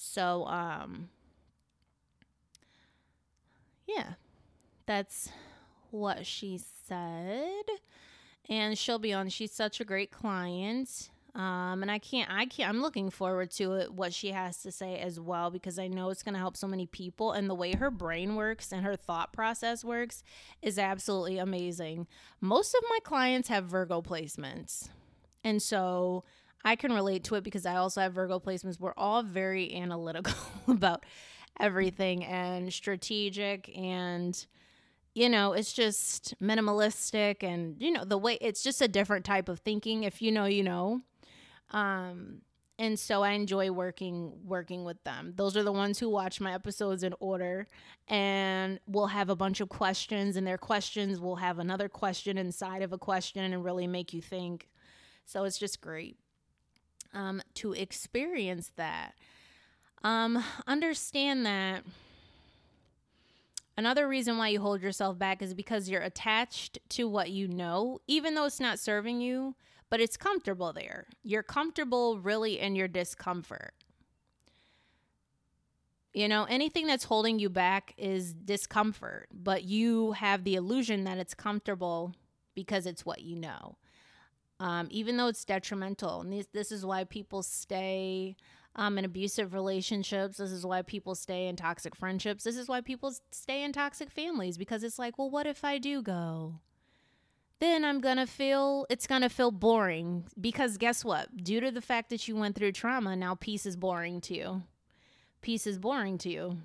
So, 0.00 0.46
um, 0.46 1.08
yeah, 3.84 4.12
that's 4.86 5.28
what 5.90 6.24
she 6.24 6.60
said. 6.86 7.64
And 8.48 8.78
she'll 8.78 9.00
be 9.00 9.12
on. 9.12 9.28
She's 9.28 9.50
such 9.50 9.80
a 9.80 9.84
great 9.84 10.12
client. 10.12 11.10
Um, 11.34 11.82
and 11.82 11.90
I 11.90 11.98
can't, 11.98 12.30
I 12.30 12.46
can't, 12.46 12.68
I'm 12.68 12.80
looking 12.80 13.10
forward 13.10 13.50
to 13.52 13.72
it, 13.72 13.92
what 13.92 14.14
she 14.14 14.30
has 14.30 14.62
to 14.62 14.70
say 14.70 14.98
as 14.98 15.18
well, 15.18 15.50
because 15.50 15.80
I 15.80 15.88
know 15.88 16.10
it's 16.10 16.22
going 16.22 16.34
to 16.34 16.38
help 16.38 16.56
so 16.56 16.68
many 16.68 16.86
people. 16.86 17.32
And 17.32 17.50
the 17.50 17.54
way 17.56 17.74
her 17.74 17.90
brain 17.90 18.36
works 18.36 18.70
and 18.70 18.84
her 18.84 18.94
thought 18.94 19.32
process 19.32 19.84
works 19.84 20.22
is 20.62 20.78
absolutely 20.78 21.38
amazing. 21.38 22.06
Most 22.40 22.72
of 22.72 22.84
my 22.88 22.98
clients 23.02 23.48
have 23.48 23.64
Virgo 23.64 24.00
placements. 24.00 24.90
And 25.42 25.60
so 25.60 26.22
I 26.64 26.76
can 26.76 26.92
relate 26.92 27.24
to 27.24 27.36
it 27.36 27.44
because 27.44 27.66
I 27.66 27.76
also 27.76 28.00
have 28.00 28.12
Virgo 28.12 28.38
placements. 28.38 28.80
We're 28.80 28.94
all 28.96 29.22
very 29.22 29.74
analytical 29.80 30.34
about 30.68 31.04
everything 31.60 32.24
and 32.24 32.72
strategic 32.72 33.70
and 33.76 34.46
you 35.14 35.28
know, 35.28 35.52
it's 35.52 35.72
just 35.72 36.38
minimalistic 36.40 37.42
and 37.42 37.74
you 37.80 37.90
know, 37.90 38.04
the 38.04 38.18
way 38.18 38.38
it's 38.40 38.62
just 38.62 38.80
a 38.80 38.86
different 38.86 39.24
type 39.24 39.48
of 39.48 39.58
thinking. 39.60 40.04
If 40.04 40.22
you 40.22 40.30
know, 40.30 40.44
you 40.44 40.62
know. 40.62 41.00
Um 41.70 42.42
and 42.80 42.96
so 42.96 43.24
I 43.24 43.30
enjoy 43.30 43.72
working 43.72 44.32
working 44.44 44.84
with 44.84 45.02
them. 45.02 45.32
Those 45.34 45.56
are 45.56 45.64
the 45.64 45.72
ones 45.72 45.98
who 45.98 46.08
watch 46.08 46.40
my 46.40 46.54
episodes 46.54 47.02
in 47.02 47.14
order 47.18 47.66
and 48.06 48.78
we'll 48.86 49.08
have 49.08 49.30
a 49.30 49.36
bunch 49.36 49.60
of 49.60 49.68
questions 49.68 50.36
and 50.36 50.46
their 50.46 50.58
questions 50.58 51.18
will 51.18 51.36
have 51.36 51.58
another 51.58 51.88
question 51.88 52.38
inside 52.38 52.82
of 52.82 52.92
a 52.92 52.98
question 52.98 53.52
and 53.52 53.64
really 53.64 53.88
make 53.88 54.12
you 54.12 54.22
think. 54.22 54.68
So 55.24 55.42
it's 55.44 55.58
just 55.58 55.80
great 55.80 56.16
um, 57.14 57.42
to 57.54 57.72
experience 57.72 58.72
that. 58.76 59.14
Um, 60.04 60.42
understand 60.66 61.44
that 61.46 61.82
another 63.76 64.06
reason 64.06 64.38
why 64.38 64.48
you 64.48 64.60
hold 64.60 64.80
yourself 64.82 65.18
back 65.18 65.42
is 65.42 65.54
because 65.54 65.88
you're 65.88 66.02
attached 66.02 66.78
to 66.90 67.08
what 67.08 67.30
you 67.30 67.48
know, 67.48 68.00
even 68.06 68.34
though 68.34 68.44
it's 68.44 68.60
not 68.60 68.78
serving 68.78 69.20
you, 69.20 69.54
but 69.90 70.00
it's 70.00 70.16
comfortable 70.16 70.72
there. 70.72 71.06
You're 71.22 71.42
comfortable 71.42 72.18
really 72.18 72.60
in 72.60 72.76
your 72.76 72.88
discomfort. 72.88 73.72
You 76.14 76.28
know, 76.28 76.44
anything 76.44 76.86
that's 76.86 77.04
holding 77.04 77.38
you 77.38 77.48
back 77.48 77.94
is 77.96 78.32
discomfort, 78.32 79.28
but 79.32 79.64
you 79.64 80.12
have 80.12 80.44
the 80.44 80.54
illusion 80.54 81.04
that 81.04 81.18
it's 81.18 81.34
comfortable 81.34 82.14
because 82.54 82.86
it's 82.86 83.06
what 83.06 83.22
you 83.22 83.36
know 83.36 83.76
um, 84.60 84.88
even 84.90 85.16
though 85.16 85.28
it's 85.28 85.44
detrimental. 85.44 86.20
And 86.20 86.32
this, 86.32 86.46
this 86.52 86.72
is 86.72 86.84
why 86.84 87.04
people 87.04 87.42
stay 87.42 88.36
um, 88.76 88.98
in 88.98 89.04
abusive 89.04 89.54
relationships. 89.54 90.38
This 90.38 90.50
is 90.50 90.64
why 90.64 90.82
people 90.82 91.14
stay 91.14 91.48
in 91.48 91.56
toxic 91.56 91.94
friendships. 91.94 92.44
This 92.44 92.56
is 92.56 92.68
why 92.68 92.80
people 92.80 93.14
stay 93.30 93.62
in 93.62 93.72
toxic 93.72 94.10
families 94.10 94.58
because 94.58 94.84
it's 94.84 94.98
like, 94.98 95.18
well, 95.18 95.30
what 95.30 95.46
if 95.46 95.64
I 95.64 95.78
do 95.78 96.02
go? 96.02 96.54
Then 97.60 97.84
I'm 97.84 98.00
gonna 98.00 98.26
feel 98.26 98.86
it's 98.88 99.08
gonna 99.08 99.28
feel 99.28 99.50
boring 99.50 100.26
because 100.40 100.78
guess 100.78 101.04
what? 101.04 101.42
Due 101.42 101.60
to 101.60 101.72
the 101.72 101.80
fact 101.80 102.10
that 102.10 102.28
you 102.28 102.36
went 102.36 102.54
through 102.54 102.70
trauma, 102.70 103.16
now 103.16 103.34
peace 103.34 103.66
is 103.66 103.76
boring 103.76 104.20
to 104.22 104.34
you. 104.36 104.62
Peace 105.40 105.66
is 105.66 105.78
boring 105.78 106.18
to 106.18 106.30
you. 106.30 106.58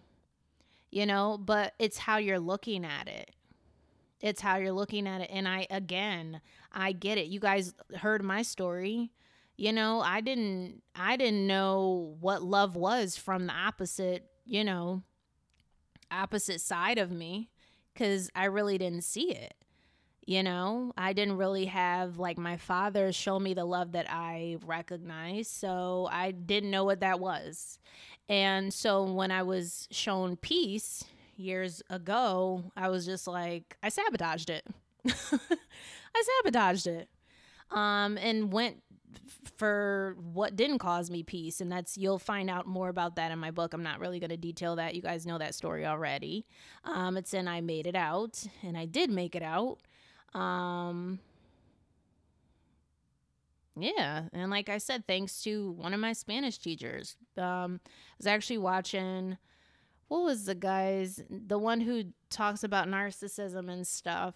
You 0.91 1.07
know, 1.07 1.39
but 1.43 1.73
it's 1.79 1.97
how 1.97 2.17
you're 2.17 2.39
looking 2.39 2.85
at 2.85 3.07
it. 3.07 3.31
It's 4.23 4.39
how 4.41 4.55
you're 4.55 4.71
looking 4.71 5.05
at 5.05 5.19
it. 5.19 5.29
And 5.31 5.49
I, 5.49 5.67
again, 5.69 6.39
I 6.71 6.93
get 6.93 7.17
it. 7.17 7.27
You 7.27 7.41
guys 7.41 7.73
heard 7.97 8.23
my 8.23 8.41
story. 8.41 9.11
You 9.57 9.73
know, 9.73 9.99
I 9.99 10.21
didn't, 10.21 10.81
I 10.95 11.17
didn't 11.17 11.45
know 11.45 12.15
what 12.21 12.41
love 12.41 12.77
was 12.77 13.17
from 13.17 13.47
the 13.47 13.53
opposite, 13.53 14.25
you 14.45 14.63
know, 14.63 15.03
opposite 16.09 16.61
side 16.61 16.97
of 16.97 17.11
me 17.11 17.49
because 17.93 18.29
I 18.33 18.45
really 18.45 18.77
didn't 18.77 19.03
see 19.03 19.31
it. 19.31 19.55
You 20.25 20.41
know, 20.41 20.93
I 20.97 21.11
didn't 21.11 21.35
really 21.35 21.65
have 21.65 22.17
like 22.17 22.37
my 22.37 22.55
father 22.55 23.11
show 23.11 23.37
me 23.39 23.53
the 23.53 23.65
love 23.65 23.91
that 23.91 24.09
I 24.09 24.55
recognized. 24.65 25.51
So 25.51 26.07
I 26.09 26.31
didn't 26.31 26.71
know 26.71 26.85
what 26.85 27.01
that 27.01 27.19
was. 27.19 27.77
And 28.29 28.73
so 28.73 29.03
when 29.03 29.31
I 29.31 29.43
was 29.43 29.89
shown 29.91 30.37
peace, 30.37 31.03
years 31.37 31.81
ago, 31.89 32.71
I 32.75 32.89
was 32.89 33.05
just 33.05 33.27
like, 33.27 33.77
I 33.83 33.89
sabotaged 33.89 34.49
it. 34.49 34.65
I 35.07 36.23
sabotaged 36.43 36.87
it. 36.87 37.09
Um, 37.71 38.17
and 38.17 38.51
went 38.51 38.83
for 39.57 40.15
what 40.33 40.55
didn't 40.55 40.79
cause 40.79 41.09
me 41.09 41.23
peace. 41.23 41.61
And 41.61 41.71
that's, 41.71 41.97
you'll 41.97 42.19
find 42.19 42.49
out 42.49 42.67
more 42.67 42.89
about 42.89 43.15
that 43.15 43.31
in 43.31 43.39
my 43.39 43.51
book. 43.51 43.73
I'm 43.73 43.83
not 43.83 43.99
really 43.99 44.19
going 44.19 44.29
to 44.29 44.37
detail 44.37 44.75
that. 44.77 44.95
You 44.95 45.01
guys 45.01 45.25
know 45.25 45.37
that 45.37 45.55
story 45.55 45.85
already. 45.85 46.45
Um, 46.83 47.17
it's 47.17 47.33
in 47.33 47.47
I 47.47 47.61
Made 47.61 47.87
It 47.87 47.95
Out, 47.95 48.43
and 48.61 48.77
I 48.77 48.85
did 48.85 49.09
make 49.09 49.35
it 49.35 49.43
out. 49.43 49.77
Um, 50.33 51.19
Yeah, 53.75 54.25
and 54.33 54.51
like 54.51 54.69
I 54.69 54.77
said, 54.77 55.07
thanks 55.07 55.41
to 55.43 55.71
one 55.71 55.93
of 55.93 55.99
my 55.99 56.13
Spanish 56.13 56.59
teachers. 56.59 57.17
Um, 57.37 57.79
I 57.85 57.89
was 58.19 58.27
actually 58.27 58.59
watching. 58.59 59.37
What 60.07 60.23
was 60.23 60.45
the 60.45 60.55
guy's 60.55 61.21
the 61.29 61.57
one 61.57 61.81
who 61.81 62.05
talks 62.29 62.63
about 62.63 62.87
narcissism 62.87 63.69
and 63.71 63.85
stuff? 63.85 64.35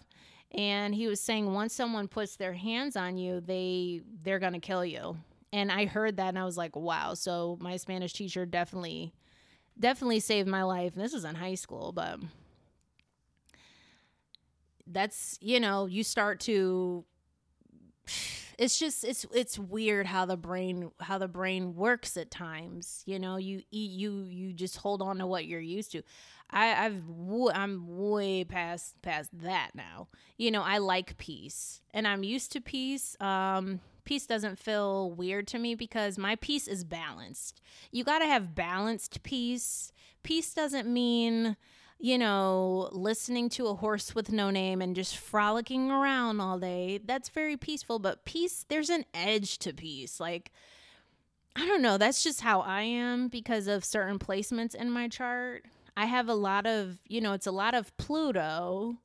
And 0.52 0.94
he 0.94 1.06
was 1.06 1.20
saying 1.20 1.52
once 1.52 1.74
someone 1.74 2.08
puts 2.08 2.36
their 2.36 2.54
hands 2.54 2.96
on 2.96 3.18
you, 3.18 3.40
they 3.40 4.02
they're 4.22 4.38
gonna 4.38 4.60
kill 4.60 4.84
you. 4.84 5.16
And 5.52 5.70
I 5.70 5.86
heard 5.86 6.16
that 6.16 6.28
and 6.28 6.38
I 6.38 6.44
was 6.44 6.56
like, 6.56 6.76
wow. 6.76 7.14
So 7.14 7.58
my 7.60 7.76
Spanish 7.76 8.12
teacher 8.12 8.46
definitely 8.46 9.12
definitely 9.78 10.20
saved 10.20 10.48
my 10.48 10.62
life. 10.62 10.94
And 10.94 11.04
this 11.04 11.12
was 11.12 11.24
in 11.24 11.34
high 11.36 11.54
school, 11.54 11.92
but 11.92 12.20
that's 14.86 15.38
you 15.40 15.60
know 15.60 15.86
you 15.86 16.02
start 16.02 16.40
to 16.40 17.04
it's 18.58 18.78
just 18.78 19.04
it's 19.04 19.24
it's 19.32 19.58
weird 19.58 20.06
how 20.06 20.26
the 20.26 20.36
brain 20.36 20.90
how 21.00 21.16
the 21.16 21.28
brain 21.28 21.76
works 21.76 22.16
at 22.16 22.30
times 22.30 23.02
you 23.06 23.18
know 23.18 23.36
you 23.36 23.62
eat 23.70 23.92
you 23.92 24.24
you 24.28 24.52
just 24.52 24.78
hold 24.78 25.00
on 25.00 25.18
to 25.18 25.26
what 25.26 25.46
you're 25.46 25.60
used 25.60 25.92
to. 25.92 26.02
I 26.50 26.86
i've 26.86 27.02
i'm 27.54 27.84
way 27.86 28.44
past 28.44 29.00
past 29.00 29.30
that 29.40 29.70
now. 29.74 30.08
You 30.36 30.50
know 30.50 30.62
i 30.62 30.78
like 30.78 31.16
peace 31.18 31.80
and 31.92 32.06
i'm 32.06 32.24
used 32.24 32.52
to 32.52 32.60
peace. 32.60 33.16
Um 33.20 33.80
peace 34.04 34.26
doesn't 34.26 34.58
feel 34.58 35.10
weird 35.10 35.46
to 35.46 35.58
me 35.58 35.74
because 35.74 36.18
my 36.18 36.34
peace 36.36 36.66
is 36.66 36.82
balanced. 36.82 37.60
You 37.92 38.04
got 38.04 38.20
to 38.20 38.26
have 38.26 38.54
balanced 38.54 39.22
peace. 39.22 39.92
Peace 40.22 40.54
doesn't 40.54 40.90
mean 40.90 41.58
you 41.98 42.16
know, 42.16 42.88
listening 42.92 43.48
to 43.50 43.66
a 43.66 43.74
horse 43.74 44.14
with 44.14 44.30
no 44.30 44.50
name 44.50 44.80
and 44.80 44.94
just 44.94 45.16
frolicking 45.16 45.90
around 45.90 46.40
all 46.40 46.58
day. 46.58 47.00
That's 47.04 47.28
very 47.28 47.56
peaceful, 47.56 47.98
but 47.98 48.24
peace, 48.24 48.64
there's 48.68 48.90
an 48.90 49.04
edge 49.12 49.58
to 49.58 49.72
peace. 49.72 50.20
Like, 50.20 50.52
I 51.56 51.66
don't 51.66 51.82
know, 51.82 51.98
that's 51.98 52.22
just 52.22 52.40
how 52.42 52.60
I 52.60 52.82
am 52.82 53.28
because 53.28 53.66
of 53.66 53.84
certain 53.84 54.18
placements 54.18 54.74
in 54.76 54.90
my 54.90 55.08
chart. 55.08 55.64
I 55.96 56.06
have 56.06 56.28
a 56.28 56.34
lot 56.34 56.66
of, 56.66 56.98
you 57.08 57.20
know, 57.20 57.32
it's 57.32 57.48
a 57.48 57.52
lot 57.52 57.74
of 57.74 57.96
Pluto, 57.96 58.98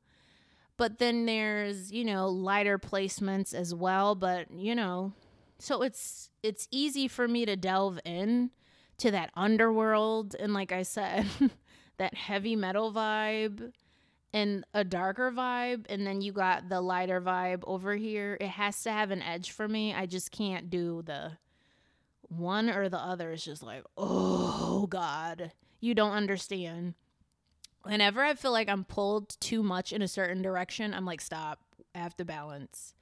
but 0.77 0.99
then 0.99 1.25
there's, 1.25 1.91
you 1.91 2.05
know, 2.05 2.29
lighter 2.29 2.77
placements 2.77 3.55
as 3.55 3.73
well, 3.73 4.13
but, 4.13 4.51
you 4.51 4.75
know, 4.75 5.13
so 5.57 5.81
it's 5.81 6.29
it's 6.43 6.67
easy 6.71 7.07
for 7.07 7.27
me 7.27 7.45
to 7.45 7.55
delve 7.55 7.99
in 8.05 8.51
to 8.97 9.09
that 9.11 9.31
underworld 9.35 10.35
and 10.37 10.53
like 10.53 10.71
I 10.71 10.83
said, 10.83 11.25
that 11.97 12.13
heavy 12.13 12.55
metal 12.55 12.91
vibe 12.91 13.71
and 14.33 14.65
a 14.73 14.83
darker 14.83 15.31
vibe 15.31 15.85
and 15.89 16.05
then 16.05 16.21
you 16.21 16.31
got 16.31 16.69
the 16.69 16.81
lighter 16.81 17.21
vibe 17.21 17.63
over 17.65 17.95
here. 17.95 18.37
It 18.41 18.47
has 18.47 18.81
to 18.83 18.91
have 18.91 19.11
an 19.11 19.21
edge 19.21 19.51
for 19.51 19.67
me. 19.67 19.93
I 19.93 20.05
just 20.05 20.31
can't 20.31 20.69
do 20.69 21.03
the 21.03 21.33
one 22.27 22.69
or 22.69 22.89
the 22.89 22.97
other. 22.97 23.31
It's 23.31 23.45
just 23.45 23.63
like 23.63 23.83
oh 23.97 24.87
god. 24.87 25.51
You 25.79 25.93
don't 25.93 26.13
understand. 26.13 26.95
Whenever 27.83 28.23
i 28.23 28.33
feel 28.33 28.53
like 28.53 28.69
i'm 28.69 28.85
pulled 28.85 29.37
too 29.41 29.61
much 29.61 29.91
in 29.91 30.01
a 30.01 30.07
certain 30.07 30.41
direction 30.41 30.93
i'm 30.93 31.05
like 31.05 31.21
stop. 31.21 31.59
I 31.93 31.99
have 31.99 32.15
to 32.17 32.25
balance 32.25 32.93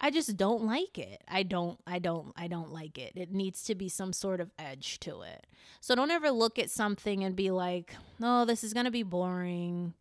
I 0.00 0.10
just 0.10 0.36
don't 0.36 0.64
like 0.64 0.98
it. 0.98 1.22
I 1.28 1.42
don't 1.42 1.78
I 1.86 1.98
don't 1.98 2.32
I 2.36 2.46
don't 2.48 2.72
like 2.72 2.98
it. 2.98 3.12
It 3.14 3.32
needs 3.32 3.62
to 3.64 3.74
be 3.74 3.88
some 3.88 4.12
sort 4.12 4.40
of 4.40 4.50
edge 4.58 5.00
to 5.00 5.22
it. 5.22 5.46
So 5.80 5.94
don't 5.94 6.10
ever 6.10 6.30
look 6.30 6.58
at 6.58 6.70
something 6.70 7.24
and 7.24 7.34
be 7.36 7.50
like, 7.50 7.94
"Oh, 8.22 8.44
this 8.44 8.64
is 8.64 8.74
going 8.74 8.84
to 8.84 8.90
be 8.90 9.02
boring." 9.02 9.94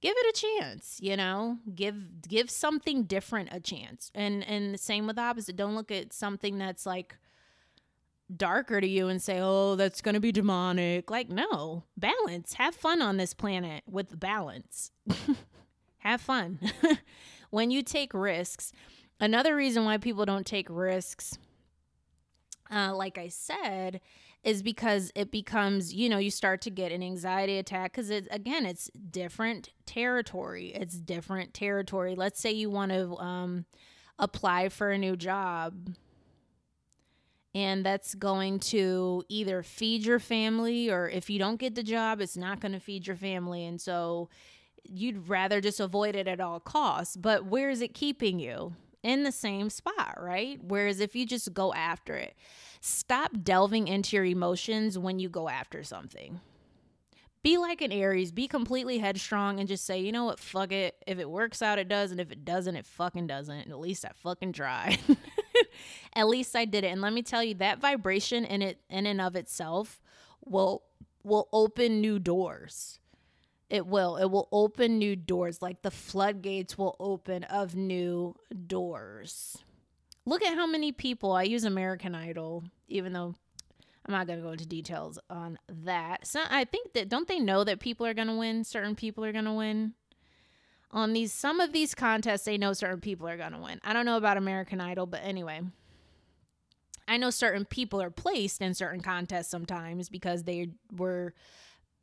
Give 0.00 0.14
it 0.16 0.36
a 0.36 0.40
chance, 0.40 0.98
you 1.02 1.16
know? 1.16 1.58
Give 1.74 2.22
give 2.26 2.50
something 2.50 3.04
different 3.04 3.50
a 3.52 3.60
chance. 3.60 4.10
And 4.14 4.44
and 4.44 4.74
the 4.74 4.78
same 4.78 5.06
with 5.06 5.18
opposite. 5.18 5.56
Don't 5.56 5.74
look 5.74 5.90
at 5.90 6.12
something 6.12 6.58
that's 6.58 6.86
like 6.86 7.16
darker 8.34 8.80
to 8.80 8.86
you 8.86 9.08
and 9.08 9.20
say, 9.20 9.40
"Oh, 9.40 9.76
that's 9.76 10.00
going 10.00 10.14
to 10.14 10.20
be 10.20 10.32
demonic." 10.32 11.10
Like, 11.10 11.28
no. 11.28 11.84
Balance. 11.96 12.54
Have 12.54 12.74
fun 12.74 13.02
on 13.02 13.16
this 13.16 13.34
planet 13.34 13.84
with 13.86 14.18
balance. 14.18 14.90
Have 15.98 16.20
fun. 16.20 16.58
when 17.50 17.70
you 17.70 17.82
take 17.82 18.14
risks, 18.14 18.72
Another 19.20 19.54
reason 19.54 19.84
why 19.84 19.98
people 19.98 20.24
don't 20.24 20.46
take 20.46 20.66
risks, 20.70 21.36
uh, 22.70 22.94
like 22.94 23.18
I 23.18 23.28
said, 23.28 24.00
is 24.42 24.62
because 24.62 25.12
it 25.14 25.30
becomes, 25.30 25.92
you 25.92 26.08
know, 26.08 26.16
you 26.16 26.30
start 26.30 26.62
to 26.62 26.70
get 26.70 26.90
an 26.90 27.02
anxiety 27.02 27.58
attack 27.58 27.92
because 27.92 28.08
it 28.08 28.26
again, 28.30 28.64
it's 28.64 28.90
different 29.10 29.68
territory. 29.84 30.68
It's 30.68 30.96
different 30.96 31.52
territory. 31.52 32.14
Let's 32.14 32.40
say 32.40 32.52
you 32.52 32.70
want 32.70 32.92
to 32.92 33.14
um, 33.16 33.66
apply 34.18 34.70
for 34.70 34.90
a 34.90 34.96
new 34.96 35.16
job, 35.16 35.94
and 37.54 37.84
that's 37.84 38.14
going 38.14 38.60
to 38.60 39.22
either 39.28 39.62
feed 39.62 40.06
your 40.06 40.18
family, 40.18 40.90
or 40.90 41.10
if 41.10 41.28
you 41.28 41.38
don't 41.38 41.60
get 41.60 41.74
the 41.74 41.82
job, 41.82 42.22
it's 42.22 42.38
not 42.38 42.60
going 42.60 42.72
to 42.72 42.80
feed 42.80 43.06
your 43.06 43.16
family, 43.16 43.66
and 43.66 43.78
so 43.78 44.30
you'd 44.82 45.28
rather 45.28 45.60
just 45.60 45.80
avoid 45.80 46.16
it 46.16 46.26
at 46.26 46.40
all 46.40 46.60
costs. 46.60 47.16
But 47.16 47.44
where 47.44 47.68
is 47.68 47.82
it 47.82 47.92
keeping 47.92 48.38
you? 48.38 48.74
In 49.02 49.22
the 49.22 49.32
same 49.32 49.70
spot, 49.70 50.18
right? 50.20 50.58
Whereas 50.62 51.00
if 51.00 51.14
you 51.14 51.26
just 51.26 51.52
go 51.54 51.72
after 51.72 52.14
it, 52.16 52.34
stop 52.80 53.32
delving 53.42 53.88
into 53.88 54.16
your 54.16 54.24
emotions 54.24 54.98
when 54.98 55.18
you 55.18 55.28
go 55.28 55.48
after 55.48 55.82
something. 55.82 56.40
Be 57.42 57.56
like 57.56 57.80
an 57.80 57.90
Aries, 57.90 58.32
be 58.32 58.46
completely 58.46 58.98
headstrong 58.98 59.60
and 59.60 59.68
just 59.68 59.86
say, 59.86 59.98
you 59.98 60.12
know 60.12 60.26
what, 60.26 60.38
fuck 60.38 60.72
it. 60.72 61.02
If 61.06 61.18
it 61.18 61.30
works 61.30 61.62
out, 61.62 61.78
it 61.78 61.88
does. 61.88 62.10
And 62.10 62.20
if 62.20 62.30
it 62.30 62.44
doesn't, 62.44 62.76
it 62.76 62.84
fucking 62.84 63.26
doesn't. 63.26 63.70
At 63.70 63.80
least 63.80 64.04
I 64.04 64.10
fucking 64.14 64.52
tried. 64.52 64.98
At 66.14 66.28
least 66.28 66.54
I 66.54 66.66
did 66.66 66.84
it. 66.84 66.88
And 66.88 67.00
let 67.00 67.14
me 67.14 67.22
tell 67.22 67.42
you, 67.42 67.54
that 67.54 67.78
vibration 67.80 68.44
in 68.44 68.60
it 68.60 68.80
in 68.90 69.06
and 69.06 69.20
of 69.22 69.36
itself 69.36 70.02
will 70.44 70.82
will 71.22 71.48
open 71.52 72.00
new 72.00 72.18
doors 72.18 72.98
it 73.70 73.86
will. 73.86 74.16
It 74.16 74.26
will 74.26 74.48
open 74.52 74.98
new 74.98 75.16
doors. 75.16 75.62
Like 75.62 75.82
the 75.82 75.90
floodgates 75.90 76.76
will 76.76 76.96
open 76.98 77.44
of 77.44 77.74
new 77.74 78.34
doors. 78.66 79.58
Look 80.26 80.42
at 80.42 80.54
how 80.54 80.66
many 80.66 80.92
people 80.92 81.32
I 81.32 81.44
use 81.44 81.64
American 81.64 82.14
Idol, 82.14 82.64
even 82.88 83.12
though 83.12 83.34
I'm 84.04 84.12
not 84.12 84.26
gonna 84.26 84.42
go 84.42 84.50
into 84.50 84.66
details 84.66 85.18
on 85.30 85.58
that. 85.68 86.26
So 86.26 86.42
I 86.50 86.64
think 86.64 86.92
that 86.94 87.08
don't 87.08 87.28
they 87.28 87.38
know 87.38 87.64
that 87.64 87.80
people 87.80 88.06
are 88.06 88.14
gonna 88.14 88.36
win? 88.36 88.64
Certain 88.64 88.94
people 88.94 89.24
are 89.24 89.32
gonna 89.32 89.54
win. 89.54 89.94
On 90.90 91.12
these 91.12 91.32
some 91.32 91.60
of 91.60 91.72
these 91.72 91.94
contests, 91.94 92.44
they 92.44 92.58
know 92.58 92.72
certain 92.72 93.00
people 93.00 93.28
are 93.28 93.36
gonna 93.36 93.60
win. 93.60 93.80
I 93.84 93.92
don't 93.92 94.06
know 94.06 94.16
about 94.16 94.36
American 94.36 94.80
Idol, 94.80 95.06
but 95.06 95.20
anyway. 95.22 95.60
I 97.08 97.16
know 97.16 97.30
certain 97.30 97.64
people 97.64 98.00
are 98.00 98.10
placed 98.10 98.62
in 98.62 98.72
certain 98.72 99.00
contests 99.00 99.48
sometimes 99.48 100.08
because 100.08 100.44
they 100.44 100.68
were 100.96 101.34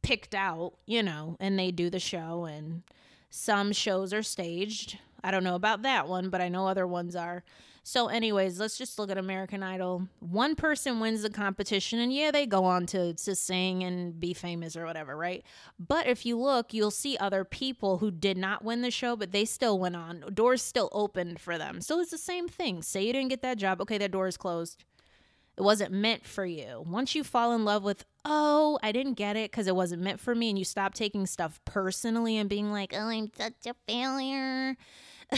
picked 0.01 0.35
out, 0.35 0.73
you 0.85 1.03
know, 1.03 1.37
and 1.39 1.57
they 1.57 1.71
do 1.71 1.89
the 1.89 1.99
show 1.99 2.45
and 2.45 2.83
some 3.29 3.71
shows 3.71 4.13
are 4.13 4.23
staged. 4.23 4.97
I 5.23 5.31
don't 5.31 5.43
know 5.43 5.55
about 5.55 5.81
that 5.81 6.07
one, 6.07 6.29
but 6.29 6.41
I 6.41 6.49
know 6.49 6.67
other 6.67 6.87
ones 6.87 7.15
are. 7.15 7.43
So, 7.83 8.07
anyways, 8.07 8.59
let's 8.59 8.77
just 8.77 8.99
look 8.99 9.09
at 9.09 9.17
American 9.17 9.63
Idol. 9.63 10.09
One 10.19 10.55
person 10.55 10.99
wins 10.99 11.21
the 11.21 11.29
competition, 11.29 11.99
and 11.99 12.11
yeah, 12.11 12.31
they 12.31 12.45
go 12.45 12.65
on 12.65 12.85
to, 12.87 13.13
to 13.13 13.33
sing 13.33 13.81
and 13.81 14.19
be 14.19 14.33
famous 14.33 14.75
or 14.75 14.85
whatever, 14.85 15.15
right? 15.15 15.41
But 15.79 16.05
if 16.05 16.25
you 16.25 16.37
look, 16.37 16.73
you'll 16.73 16.91
see 16.91 17.15
other 17.15 17.45
people 17.45 17.99
who 17.99 18.11
did 18.11 18.37
not 18.37 18.61
win 18.61 18.81
the 18.81 18.91
show, 18.91 19.15
but 19.15 19.31
they 19.31 19.45
still 19.45 19.79
went 19.79 19.95
on. 19.95 20.25
Doors 20.33 20.61
still 20.61 20.89
opened 20.91 21.39
for 21.39 21.57
them. 21.57 21.79
So 21.79 22.01
it's 22.01 22.11
the 22.11 22.17
same 22.17 22.49
thing. 22.49 22.81
Say 22.81 23.05
you 23.05 23.13
didn't 23.13 23.29
get 23.29 23.41
that 23.43 23.57
job, 23.57 23.79
okay, 23.81 23.97
that 23.99 24.11
door 24.11 24.27
is 24.27 24.35
closed. 24.35 24.83
It 25.57 25.63
wasn't 25.63 25.91
meant 25.91 26.25
for 26.25 26.45
you. 26.45 26.83
Once 26.85 27.15
you 27.15 27.23
fall 27.23 27.51
in 27.53 27.65
love 27.65 27.83
with, 27.83 28.05
oh, 28.23 28.77
I 28.83 28.91
didn't 28.91 29.15
get 29.15 29.35
it 29.35 29.49
because 29.49 29.67
it 29.67 29.75
wasn't 29.75 30.03
meant 30.03 30.19
for 30.19 30.35
me, 30.35 30.49
and 30.49 30.59
you 30.59 30.65
stop 30.65 30.93
taking 30.93 31.25
stuff 31.25 31.59
personally 31.65 32.37
and 32.37 32.47
being 32.47 32.71
like, 32.71 32.93
oh, 32.95 33.07
I'm 33.07 33.31
such 33.35 33.65
a 33.65 33.73
failure. 33.87 34.77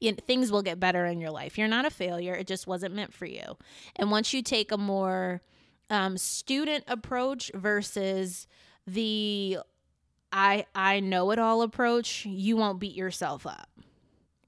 you 0.00 0.12
know, 0.12 0.18
things 0.26 0.52
will 0.52 0.62
get 0.62 0.78
better 0.78 1.04
in 1.06 1.20
your 1.20 1.32
life. 1.32 1.58
You're 1.58 1.66
not 1.66 1.84
a 1.84 1.90
failure. 1.90 2.34
It 2.34 2.46
just 2.46 2.68
wasn't 2.68 2.94
meant 2.94 3.12
for 3.12 3.26
you. 3.26 3.56
And 3.96 4.12
once 4.12 4.32
you 4.32 4.42
take 4.42 4.70
a 4.70 4.78
more 4.78 5.42
um, 5.90 6.16
student 6.16 6.84
approach 6.86 7.50
versus 7.52 8.46
the 8.86 9.58
I 10.32 10.66
I 10.74 11.00
know 11.00 11.30
it 11.32 11.38
all 11.38 11.62
approach, 11.62 12.24
you 12.26 12.56
won't 12.56 12.78
beat 12.78 12.94
yourself 12.94 13.46
up. 13.46 13.68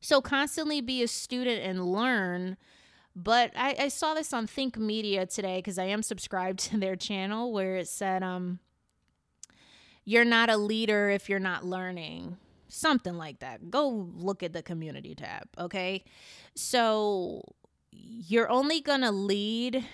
So 0.01 0.21
constantly 0.21 0.81
be 0.81 1.03
a 1.03 1.09
student 1.09 1.63
and 1.63 1.93
learn 1.93 2.57
but 3.23 3.53
I, 3.57 3.75
I 3.79 3.89
saw 3.89 4.15
this 4.15 4.33
on 4.33 4.47
Think 4.47 4.77
Media 4.77 5.27
today 5.27 5.59
because 5.59 5.79
I 5.79 5.85
am 5.85 6.03
subscribed 6.03 6.59
to 6.71 6.79
their 6.79 6.97
channel 6.97 7.53
where 7.53 7.77
it 7.77 7.89
said, 7.89 8.23
um, 8.23 8.61
you're 10.05 10.25
not 10.25 10.49
a 10.49 10.57
leader 10.57 11.11
if 11.11 11.29
you're 11.29 11.39
not 11.39 11.65
learning. 11.65 12.37
Something 12.69 13.17
like 13.17 13.41
that. 13.41 13.71
Go 13.71 13.89
look 13.89 14.43
at 14.43 14.53
the 14.53 14.63
community 14.63 15.15
tab, 15.15 15.49
okay? 15.59 16.05
So 16.55 17.43
you're 17.91 18.51
only 18.51 18.81
going 18.81 19.01
to 19.01 19.11
lead 19.11 19.85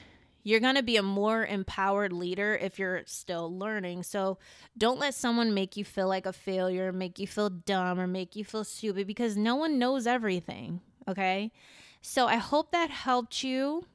you're 0.47 0.61
going 0.61 0.75
to 0.75 0.83
be 0.83 0.99
a 0.99 1.03
more 1.03 1.47
empowered 1.47 2.13
leader 2.13 2.55
if 2.55 2.79
you're 2.79 3.03
still 3.07 3.59
learning. 3.59 4.03
So 4.03 4.39
don't 4.77 4.99
let 4.99 5.15
someone 5.15 5.55
make 5.55 5.77
you 5.77 5.87
feel 5.87 6.07
like 6.07 6.27
a 6.27 6.35
failure, 6.35 6.93
make 6.93 7.19
you 7.19 7.27
feel 7.27 7.49
dumb, 7.49 7.99
or 7.99 8.07
make 8.07 8.37
you 8.37 8.45
feel 8.45 8.63
stupid 8.63 9.07
because 9.07 9.39
no 9.39 9.57
one 9.57 9.79
knows 9.79 10.07
everything. 10.07 10.83
Okay. 11.09 11.51
So 12.07 12.27
I 12.27 12.37
hope 12.37 12.71
that 12.73 12.91
helped 12.91 13.43
you. 13.43 13.87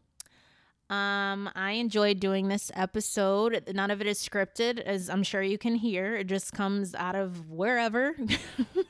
Um, 0.90 1.48
I 1.54 1.74
enjoyed 1.74 2.20
doing 2.20 2.48
this 2.48 2.72
episode. 2.74 3.64
None 3.72 3.92
of 3.92 4.02
it 4.02 4.08
is 4.08 4.18
scripted, 4.18 4.80
as 4.80 5.12
I'm 5.12 5.22
sure 5.22 5.44
you 5.44 5.60
can 5.60 5.76
hear. 5.76 6.16
It 6.16 6.26
just 6.26 6.52
comes 6.52 6.96
out 6.96 7.14
of 7.14 7.52
wherever. 7.52 8.16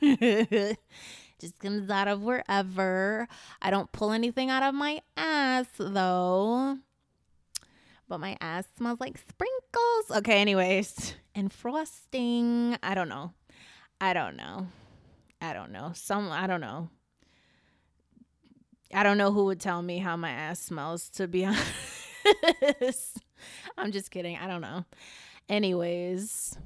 just 0.00 1.58
comes 1.60 1.90
out 1.90 2.08
of 2.08 2.22
wherever. 2.22 3.28
I 3.60 3.70
don't 3.70 3.92
pull 3.92 4.12
anything 4.12 4.48
out 4.48 4.62
of 4.62 4.74
my 4.74 5.02
ass 5.18 5.66
though. 5.76 6.78
But 8.08 8.20
my 8.20 8.38
ass 8.40 8.64
smells 8.78 9.00
like 9.00 9.18
sprinkles. 9.18 10.18
Okay, 10.18 10.40
anyways. 10.40 11.14
And 11.34 11.52
frosting. 11.52 12.78
I 12.82 12.94
don't 12.94 13.10
know. 13.10 13.34
I 14.00 14.14
don't 14.14 14.36
know. 14.36 14.68
I 15.42 15.52
don't 15.52 15.72
know. 15.72 15.92
Some 15.94 16.30
I 16.32 16.46
don't 16.46 16.62
know. 16.62 16.88
I 18.92 19.02
don't 19.02 19.18
know 19.18 19.32
who 19.32 19.44
would 19.46 19.60
tell 19.60 19.82
me 19.82 19.98
how 19.98 20.16
my 20.16 20.30
ass 20.30 20.60
smells, 20.60 21.08
to 21.10 21.28
be 21.28 21.44
honest. 21.46 23.18
I'm 23.78 23.92
just 23.92 24.10
kidding. 24.10 24.36
I 24.36 24.46
don't 24.46 24.60
know. 24.60 24.84
Anyways, 25.48 26.56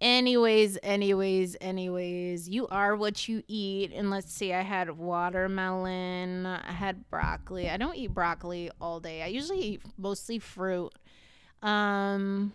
anyways, 0.00 0.78
anyways, 0.82 1.56
anyways, 1.60 2.48
you 2.48 2.66
are 2.68 2.96
what 2.96 3.28
you 3.28 3.42
eat. 3.48 3.92
And 3.92 4.10
let's 4.10 4.32
see, 4.32 4.52
I 4.52 4.62
had 4.62 4.96
watermelon, 4.96 6.46
I 6.46 6.72
had 6.72 7.08
broccoli. 7.10 7.68
I 7.70 7.76
don't 7.76 7.96
eat 7.96 8.12
broccoli 8.14 8.70
all 8.80 9.00
day, 9.00 9.22
I 9.22 9.26
usually 9.26 9.60
eat 9.60 9.82
mostly 9.98 10.38
fruit. 10.38 10.92
Um, 11.62 12.52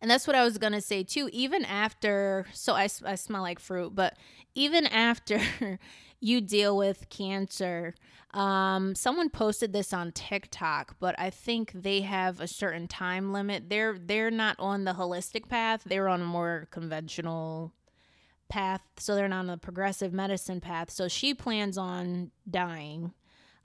and 0.00 0.10
that's 0.10 0.26
what 0.26 0.34
I 0.34 0.44
was 0.44 0.58
going 0.58 0.72
to 0.72 0.80
say 0.80 1.04
too. 1.04 1.30
Even 1.32 1.64
after, 1.64 2.46
so 2.52 2.74
I, 2.74 2.88
I 3.04 3.14
smell 3.14 3.42
like 3.42 3.60
fruit, 3.60 3.94
but 3.94 4.16
even 4.54 4.86
after 4.86 5.40
you 6.22 6.40
deal 6.40 6.76
with 6.76 7.08
cancer. 7.08 7.94
Um, 8.32 8.94
someone 8.94 9.28
posted 9.28 9.72
this 9.72 9.92
on 9.92 10.12
TikTok, 10.12 10.96
but 11.00 11.14
I 11.18 11.28
think 11.30 11.72
they 11.74 12.00
have 12.02 12.40
a 12.40 12.46
certain 12.46 12.88
time 12.88 13.32
limit. 13.32 13.68
They're 13.68 13.98
they're 13.98 14.30
not 14.30 14.56
on 14.58 14.84
the 14.84 14.92
holistic 14.92 15.48
path. 15.48 15.82
They're 15.84 16.08
on 16.08 16.22
a 16.22 16.26
more 16.26 16.68
conventional 16.70 17.74
path. 18.48 18.82
So 18.98 19.14
they're 19.14 19.28
not 19.28 19.40
on 19.40 19.46
the 19.48 19.58
progressive 19.58 20.12
medicine 20.12 20.60
path. 20.60 20.90
So 20.90 21.08
she 21.08 21.34
plans 21.34 21.76
on 21.76 22.30
dying 22.48 23.12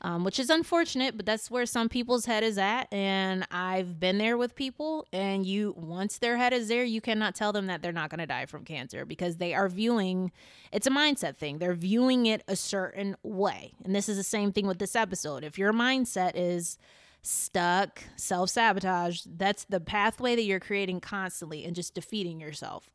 um, 0.02 0.24
which 0.24 0.39
is 0.39 0.50
unfortunate, 0.50 1.18
but 1.18 1.26
that's 1.26 1.50
where 1.50 1.66
some 1.66 1.89
people's 1.89 2.26
head 2.26 2.43
is 2.43 2.58
at. 2.58 2.91
And 2.93 3.48
I've 3.50 4.00
been 4.00 4.18
there 4.18 4.38
with 4.38 4.56
people, 4.56 5.08
and 5.12 5.45
you, 5.45 5.74
once 5.76 6.20
their 6.20 6.38
head 6.38 6.54
is 6.54 6.68
there, 6.68 6.84
you 6.84 7.02
cannot 7.02 7.36
tell 7.36 7.52
them 7.52 7.68
that 7.68 7.82
they're 7.82 7.91
not 7.91 8.10
going 8.10 8.20
to 8.20 8.28
die 8.28 8.45
from 8.45 8.64
cancer 8.64 9.06
because 9.06 9.38
they 9.38 9.54
are 9.54 9.70
viewing 9.70 10.32
it's 10.72 10.88
a 10.88 10.91
mindset 10.91 11.38
thing. 11.38 11.60
They're 11.60 11.74
viewing 11.74 12.26
it 12.26 12.43
a 12.48 12.56
certain 12.56 13.16
way. 13.24 13.74
And 13.84 13.95
this 13.95 14.10
is 14.10 14.18
the 14.18 14.24
same 14.24 14.52
thing 14.52 14.68
with 14.68 14.80
this 14.80 14.95
episode. 14.95 15.43
If 15.43 15.58
your 15.58 15.74
mindset 15.74 16.34
is 16.36 16.78
stuck, 17.22 18.04
self 18.18 18.50
sabotage, 18.50 19.22
that's 19.26 19.64
the 19.64 19.80
pathway 19.80 20.36
that 20.36 20.43
you're 20.43 20.60
creating 20.60 21.00
constantly 21.00 21.64
and 21.66 21.76
just 21.76 21.93
defeating 21.93 22.39
yourself 22.39 22.91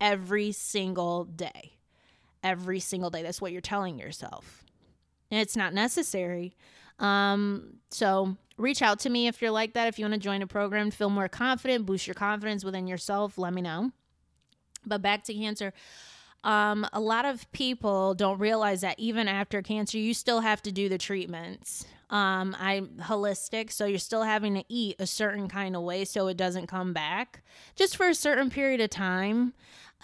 every 0.00 0.52
single 0.52 1.24
day. 1.24 1.74
Every 2.42 2.80
single 2.80 3.08
day. 3.08 3.22
That's 3.22 3.40
what 3.40 3.52
you're 3.52 3.60
telling 3.60 3.98
yourself 4.00 4.61
and 5.32 5.40
it's 5.40 5.56
not 5.56 5.72
necessary. 5.72 6.54
Um, 6.98 7.78
so 7.90 8.36
reach 8.58 8.82
out 8.82 9.00
to 9.00 9.10
me 9.10 9.26
if 9.26 9.40
you're 9.40 9.50
like 9.50 9.72
that. 9.72 9.88
If 9.88 9.98
you 9.98 10.04
want 10.04 10.14
to 10.14 10.20
join 10.20 10.42
a 10.42 10.46
program, 10.46 10.90
feel 10.90 11.08
more 11.08 11.28
confident, 11.28 11.86
boost 11.86 12.06
your 12.06 12.14
confidence 12.14 12.64
within 12.64 12.86
yourself, 12.86 13.38
let 13.38 13.54
me 13.54 13.62
know. 13.62 13.92
But 14.84 15.00
back 15.00 15.24
to 15.24 15.34
cancer. 15.34 15.72
Um, 16.44 16.86
a 16.92 17.00
lot 17.00 17.24
of 17.24 17.50
people 17.52 18.14
don't 18.14 18.38
realize 18.38 18.82
that 18.82 18.98
even 18.98 19.26
after 19.26 19.62
cancer, 19.62 19.96
you 19.96 20.12
still 20.12 20.40
have 20.40 20.60
to 20.62 20.72
do 20.72 20.88
the 20.88 20.98
treatments. 20.98 21.86
Um, 22.10 22.54
I'm 22.58 22.88
holistic, 23.00 23.72
so 23.72 23.86
you're 23.86 23.98
still 23.98 24.24
having 24.24 24.54
to 24.56 24.64
eat 24.68 24.96
a 24.98 25.06
certain 25.06 25.48
kind 25.48 25.74
of 25.74 25.82
way 25.82 26.04
so 26.04 26.26
it 26.26 26.36
doesn't 26.36 26.66
come 26.66 26.92
back 26.92 27.42
just 27.74 27.96
for 27.96 28.08
a 28.08 28.14
certain 28.14 28.50
period 28.50 28.82
of 28.82 28.90
time. 28.90 29.54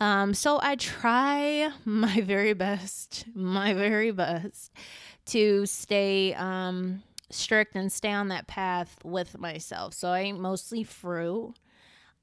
Um, 0.01 0.34
so 0.34 0.61
I 0.62 0.76
try 0.76 1.70
my 1.84 2.20
very 2.20 2.53
best, 2.53 3.24
my 3.34 3.74
very 3.74 4.11
best 4.11 4.72
to 5.26 5.66
stay 5.66 6.34
um, 6.34 7.03
strict 7.30 7.74
and 7.76 7.90
stay 7.90 8.12
on 8.12 8.28
that 8.28 8.46
path 8.46 8.99
with 9.05 9.38
myself. 9.38 9.94
So 9.94 10.09
I 10.09 10.24
eat 10.24 10.32
mostly 10.32 10.84
fruit. 10.84 11.55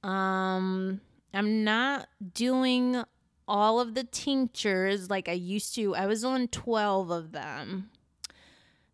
Um, 0.04 1.02
I'm 1.34 1.64
not 1.64 2.08
doing 2.34 3.04
all 3.48 3.80
of 3.80 3.94
the 3.94 4.04
tinctures 4.04 5.10
like 5.10 5.30
I 5.30 5.34
used 5.34 5.76
to. 5.76 5.96
I 5.96 6.08
was 6.08 6.24
on 6.24 6.48
12 6.48 7.10
of 7.12 7.32
them. 7.32 7.90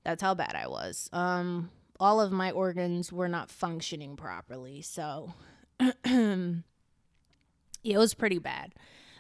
That's 0.04 0.22
how 0.22 0.34
bad 0.34 0.56
I 0.56 0.68
was. 0.68 1.10
Um, 1.14 1.70
all 2.00 2.20
of 2.20 2.32
my 2.32 2.52
organs 2.52 3.14
were 3.14 3.30
not 3.30 3.52
functioning 3.52 4.16
properly. 4.16 4.82
So 4.82 5.34
it 7.84 7.98
was 7.98 8.14
pretty 8.14 8.40
bad 8.40 8.74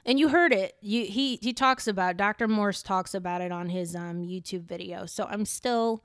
and 0.05 0.19
you 0.19 0.29
heard 0.29 0.51
it. 0.53 0.75
You 0.81 1.05
he 1.05 1.37
he 1.41 1.53
talks 1.53 1.87
about 1.87 2.17
Dr. 2.17 2.47
Morse 2.47 2.81
talks 2.81 3.13
about 3.13 3.41
it 3.41 3.51
on 3.51 3.69
his 3.69 3.95
um 3.95 4.23
YouTube 4.23 4.63
video. 4.63 5.05
So 5.05 5.25
I'm 5.29 5.45
still 5.45 6.03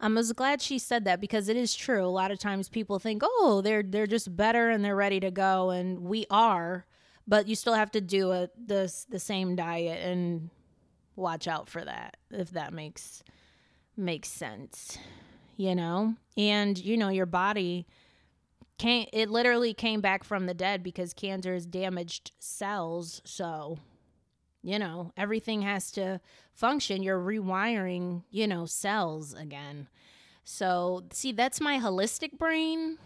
I'm 0.00 0.18
as 0.18 0.32
glad 0.32 0.60
she 0.60 0.78
said 0.78 1.04
that 1.04 1.20
because 1.20 1.48
it 1.48 1.56
is 1.56 1.74
true. 1.74 2.04
A 2.04 2.08
lot 2.08 2.30
of 2.30 2.38
times 2.38 2.68
people 2.68 2.98
think, 2.98 3.22
"Oh, 3.24 3.60
they're 3.62 3.82
they're 3.82 4.06
just 4.06 4.36
better 4.36 4.70
and 4.70 4.84
they're 4.84 4.96
ready 4.96 5.20
to 5.20 5.30
go," 5.30 5.70
and 5.70 6.00
we 6.00 6.26
are, 6.30 6.86
but 7.26 7.46
you 7.48 7.54
still 7.54 7.74
have 7.74 7.90
to 7.92 8.00
do 8.00 8.32
a 8.32 8.48
the 8.62 8.92
the 9.08 9.18
same 9.18 9.56
diet 9.56 10.02
and 10.02 10.50
watch 11.14 11.48
out 11.48 11.68
for 11.70 11.82
that 11.82 12.18
if 12.30 12.50
that 12.50 12.72
makes 12.72 13.22
makes 13.96 14.28
sense. 14.28 14.98
You 15.56 15.74
know? 15.74 16.16
And 16.36 16.76
you 16.78 16.98
know, 16.98 17.08
your 17.08 17.26
body 17.26 17.86
came 18.78 19.06
it 19.12 19.30
literally 19.30 19.74
came 19.74 20.00
back 20.00 20.24
from 20.24 20.46
the 20.46 20.54
dead 20.54 20.82
because 20.82 21.12
cancer 21.14 21.54
is 21.54 21.66
damaged 21.66 22.32
cells. 22.38 23.22
So 23.24 23.78
you 24.62 24.78
know 24.78 25.12
everything 25.16 25.62
has 25.62 25.90
to 25.92 26.20
function. 26.52 27.02
You're 27.02 27.20
rewiring 27.20 28.22
you 28.30 28.46
know 28.46 28.66
cells 28.66 29.34
again. 29.34 29.88
So 30.44 31.04
see 31.12 31.32
that's 31.32 31.60
my 31.60 31.78
holistic 31.78 32.38
brain 32.38 32.98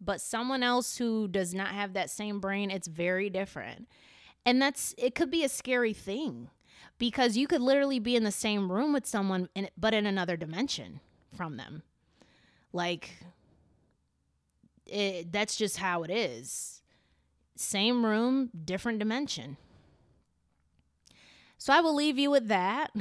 but 0.00 0.20
someone 0.20 0.62
else 0.62 0.98
who 0.98 1.26
does 1.26 1.52
not 1.52 1.68
have 1.68 1.92
that 1.92 2.10
same 2.10 2.40
brain 2.40 2.70
it's 2.70 2.88
very 2.88 3.30
different. 3.30 3.88
And 4.46 4.62
that's 4.62 4.94
it 4.96 5.14
could 5.14 5.30
be 5.30 5.44
a 5.44 5.48
scary 5.48 5.92
thing 5.92 6.50
because 6.98 7.36
you 7.36 7.46
could 7.46 7.60
literally 7.60 7.98
be 7.98 8.16
in 8.16 8.24
the 8.24 8.32
same 8.32 8.70
room 8.70 8.92
with 8.92 9.06
someone 9.06 9.48
in, 9.54 9.68
but 9.76 9.94
in 9.94 10.06
another 10.06 10.36
dimension 10.36 11.00
from 11.36 11.56
them. 11.56 11.82
Like 12.72 13.10
it, 14.88 15.32
that's 15.32 15.56
just 15.56 15.78
how 15.78 16.02
it 16.02 16.10
is. 16.10 16.82
Same 17.56 18.04
room, 18.04 18.50
different 18.64 18.98
dimension. 18.98 19.56
So 21.58 21.72
I 21.72 21.80
will 21.80 21.94
leave 21.94 22.18
you 22.18 22.30
with 22.30 22.48
that. 22.48 22.92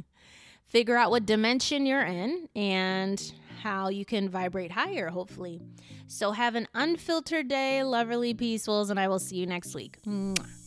Figure 0.64 0.96
out 0.96 1.10
what 1.10 1.26
dimension 1.26 1.86
you're 1.86 2.04
in 2.04 2.48
and 2.56 3.32
how 3.62 3.88
you 3.88 4.04
can 4.04 4.28
vibrate 4.28 4.72
higher, 4.72 5.08
hopefully. 5.08 5.60
So 6.08 6.32
have 6.32 6.56
an 6.56 6.66
unfiltered 6.74 7.48
day, 7.48 7.80
loverly 7.84 8.34
peacefuls, 8.34 8.90
and 8.90 8.98
I 8.98 9.06
will 9.08 9.18
see 9.20 9.36
you 9.36 9.46
next 9.46 9.74
week. 9.74 9.98
Mwah. 10.06 10.61